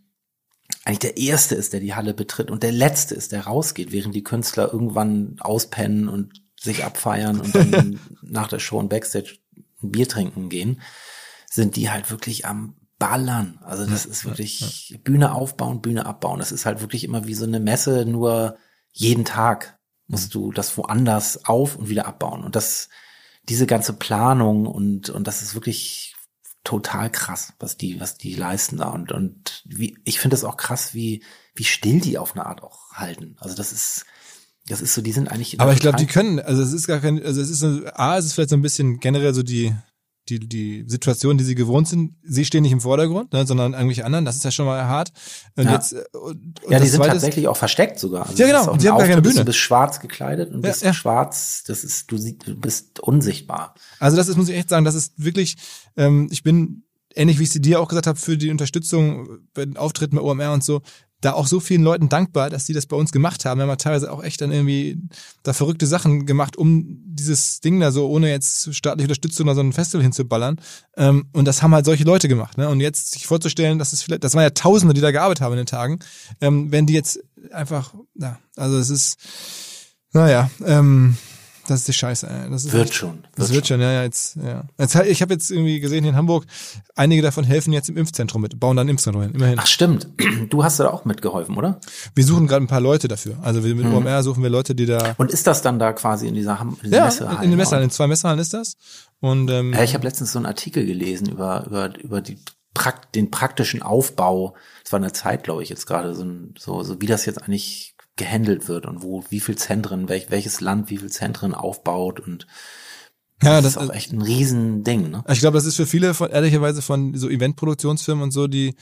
[0.85, 4.15] eigentlich der Erste ist, der die Halle betritt und der Letzte ist, der rausgeht, während
[4.15, 9.37] die Künstler irgendwann auspennen und sich abfeiern und dann nach der Show und Backstage
[9.81, 10.81] ein Bier trinken gehen,
[11.49, 13.59] sind die halt wirklich am Ballern.
[13.63, 16.39] Also das ist wirklich Bühne aufbauen, Bühne abbauen.
[16.39, 18.57] Das ist halt wirklich immer wie so eine Messe, nur
[18.91, 22.43] jeden Tag musst du das woanders auf und wieder abbauen.
[22.43, 22.89] Und das,
[23.49, 26.15] diese ganze Planung und, und das ist wirklich
[26.63, 28.89] total krass, was die, was die leisten da.
[28.89, 31.23] Und, und wie, ich finde es auch krass, wie,
[31.55, 33.35] wie still die auf eine Art auch halten.
[33.39, 34.05] Also das ist,
[34.67, 35.59] das ist so, die sind eigentlich.
[35.59, 38.25] Aber ich glaube, die können, also es ist gar kein, also es ist, A, es
[38.25, 39.73] ist vielleicht so ein bisschen generell so die,
[40.29, 44.05] die, die Situation, die sie gewohnt sind, sie stehen nicht im Vordergrund, ne, sondern irgendwelche
[44.05, 44.23] anderen.
[44.23, 45.11] Das ist ja schon mal hart.
[45.57, 45.73] Und Ja.
[45.73, 48.25] jetzt, äh, und, und Ja, die sind tatsächlich auch versteckt sogar.
[48.27, 48.77] Also Ja, genau.
[48.77, 49.35] die haben gar keine Bühne.
[49.35, 50.93] Du bist schwarz gekleidet und Ja, bist ja.
[50.93, 53.75] schwarz, das ist, du, sie- du bist unsichtbar.
[53.99, 55.57] Also das ist, muss ich echt sagen, das ist wirklich,
[55.97, 56.83] ähm, ich bin,
[57.15, 60.21] ähnlich wie ich sie dir auch gesagt habe, für die Unterstützung bei den Auftritten bei
[60.21, 60.81] OMR und so,
[61.23, 63.59] da auch so vielen Leuten dankbar, dass die das bei uns gemacht haben.
[63.59, 64.99] Wir haben teilweise auch echt dann irgendwie
[65.43, 69.61] da verrückte Sachen gemacht, um dieses Ding da so, ohne jetzt staatliche Unterstützung oder so
[69.61, 70.59] ein Festival hinzuballern.
[70.97, 72.57] Ähm, und das haben halt solche Leute gemacht.
[72.57, 72.67] Ne?
[72.69, 75.53] Und jetzt sich vorzustellen, dass es vielleicht, das waren ja Tausende, die da gearbeitet haben
[75.53, 75.99] in den Tagen,
[76.41, 77.19] ähm, wenn die jetzt
[77.51, 79.17] einfach, ja, also es ist,
[80.11, 81.17] naja, ähm,
[81.67, 82.27] das ist die Scheiße.
[82.29, 82.49] Ey.
[82.49, 83.23] Das ist Wird echt- schon.
[83.35, 84.63] das wird schon, ja, ja, jetzt, ja.
[84.77, 86.45] Jetzt, ich habe jetzt irgendwie gesehen in Hamburg,
[86.95, 89.59] einige davon helfen jetzt im Impfzentrum mit, bauen dann ein Impfzentrum hin, immerhin.
[89.59, 90.07] Ach stimmt,
[90.49, 91.79] du hast da auch mitgeholfen, oder?
[92.15, 93.37] Wir suchen gerade ein paar Leute dafür.
[93.41, 93.93] Also wir, mit Mhm.
[93.95, 96.77] OMR suchen wir Leute, die da, Und ist das dann da quasi in dieser, Ham-
[96.81, 97.43] in dieser ja, Messehalle?
[97.43, 98.75] in den Messehallen, in zwei Messehallen ist das.
[99.19, 102.37] Und ähm, Ja, ich habe letztens so einen Artikel gelesen über, über, über die
[102.73, 104.55] Prakt, den praktischen Aufbau.
[104.83, 106.25] Das war eine Zeit, glaube ich, jetzt gerade so,
[106.57, 110.61] so, so wie das jetzt eigentlich gehandelt wird und wo, wie viel Zentren, welch, welches
[110.61, 112.47] Land wie viel Zentren aufbaut und
[113.41, 115.23] ja, das, das, ist auch echt ein Riesending, ne?
[115.29, 118.73] ich glaube, das ist für viele von ehrlicherweise von so Eventproduktionsfirmen und so, die äh,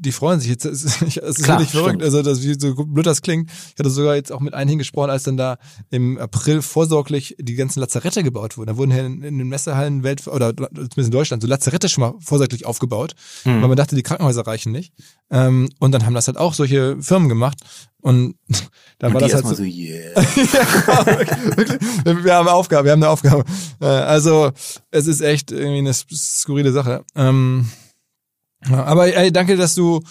[0.00, 0.64] die freuen sich jetzt.
[0.68, 1.88] Es ist, es ist Klar, wirklich verrückt.
[1.90, 2.02] stimmt.
[2.04, 3.50] Also das wie so blöd das klingt.
[3.50, 5.58] Ich hatte sogar jetzt auch mit einigen gesprochen, als dann da
[5.90, 8.68] im April vorsorglich die ganzen Lazarette gebaut wurden.
[8.68, 12.02] Da wurden hier in, in den Messehallen Welt oder zumindest in Deutschland so Lazarette schon
[12.02, 13.60] mal vorsorglich aufgebaut, Hm.
[13.60, 14.92] weil man dachte, die Krankenhäuser reichen nicht.
[15.30, 17.58] Ähm, und dann haben das halt auch solche Firmen gemacht.
[18.00, 18.36] Und
[19.00, 20.12] dann Und war das halt so, so, yeah.
[20.52, 22.24] ja, genau.
[22.24, 23.44] Wir haben eine Aufgabe, wir haben eine Aufgabe.
[23.80, 24.52] Äh, Also,
[24.92, 27.04] es ist echt irgendwie eine skurrile Sache.
[27.16, 27.68] Ähm,
[28.70, 30.02] aber ey, danke, dass du,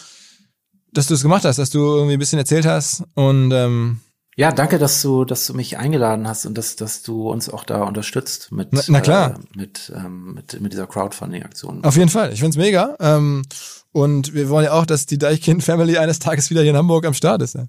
[0.93, 3.99] dass du es gemacht hast, dass du irgendwie ein bisschen erzählt hast und ähm,
[4.35, 7.63] Ja, danke, dass du, dass du mich eingeladen hast und dass, dass du uns auch
[7.65, 9.31] da unterstützt mit, Na- na klar.
[9.53, 11.83] Äh, mit, ähm, mit, mit dieser Crowdfunding-Aktion.
[11.83, 12.31] auf jeden Fall.
[12.33, 12.95] Ich find's mega.
[12.99, 13.43] Ähm,
[13.91, 17.05] und wir wollen ja auch, dass die Deichkind Family eines Tages wieder hier in Hamburg
[17.05, 17.55] am Start ist.
[17.55, 17.67] Ne?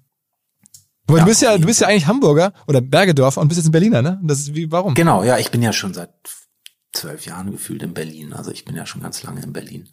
[1.07, 3.68] Aber Ja, du bist ja, du bist ja eigentlich Hamburger oder Bergedorfer und bist jetzt
[3.68, 4.20] ein Berliner, ne?
[4.22, 4.93] Das ist wie, warum?
[4.95, 6.11] Genau, ja, ich bin ja schon seit
[6.93, 8.35] zwölf Jahren gefühlt in Berlin.
[8.35, 9.89] Also ich bin ja schon ganz lange in Berlin.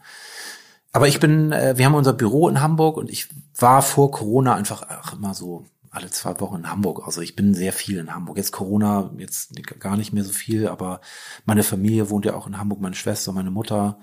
[0.96, 3.28] Aber ich bin, äh, wir haben unser Büro in Hamburg und ich
[3.58, 7.02] war vor Corona einfach auch immer so alle zwei Wochen in Hamburg.
[7.06, 8.38] Also ich bin sehr viel in Hamburg.
[8.38, 11.02] Jetzt Corona, jetzt gar nicht mehr so viel, aber
[11.44, 14.00] meine Familie wohnt ja auch in Hamburg, meine Schwester, meine Mutter.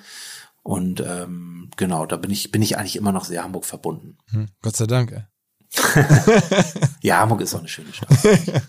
[0.63, 4.19] Und ähm, genau, da bin ich, bin ich eigentlich immer noch sehr Hamburg verbunden.
[4.31, 5.25] Hm, Gott sei Dank, ey.
[7.01, 8.11] Ja, Hamburg ist auch eine schöne Stadt.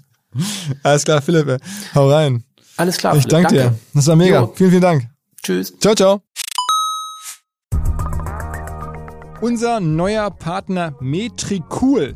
[0.84, 1.58] Alles klar, Philipp, ey.
[1.94, 2.46] hau rein.
[2.78, 3.18] Alles klar.
[3.18, 3.80] Ich Philipp, danke dir.
[3.94, 4.40] Das war mega.
[4.40, 4.54] Jo.
[4.56, 5.10] Vielen, vielen Dank.
[5.44, 5.78] Tschüss.
[5.78, 6.22] Ciao, ciao.
[9.44, 12.16] Unser neuer Partner Metricool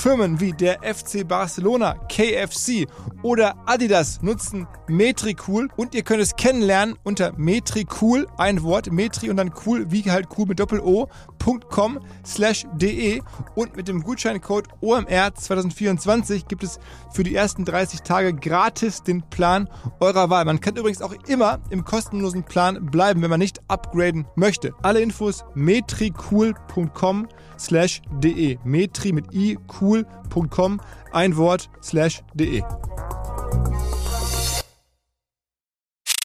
[0.00, 2.86] Firmen wie der FC Barcelona, KFC
[3.22, 9.36] oder Adidas nutzen Metricool und ihr könnt es kennenlernen unter Metricool, ein Wort, Metri und
[9.36, 13.20] dann cool, wie halt cool mit Doppel-O.com slash de
[13.54, 16.78] und mit dem Gutscheincode OMR 2024 gibt es
[17.12, 19.68] für die ersten 30 Tage gratis den Plan
[20.00, 20.46] eurer Wahl.
[20.46, 24.72] Man kann übrigens auch immer im kostenlosen Plan bleiben, wenn man nicht upgraden möchte.
[24.80, 27.28] Alle Infos metricool.com
[27.60, 28.58] slash de.
[28.64, 30.80] Metri mit i, cool.com,
[31.12, 32.62] ein Wort, slash de.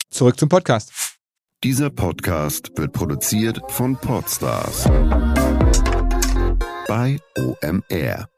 [0.10, 0.94] Zurück zum Podcast.
[1.64, 4.86] Dieser Podcast wird produziert von Podstars
[6.88, 8.35] bei OMR.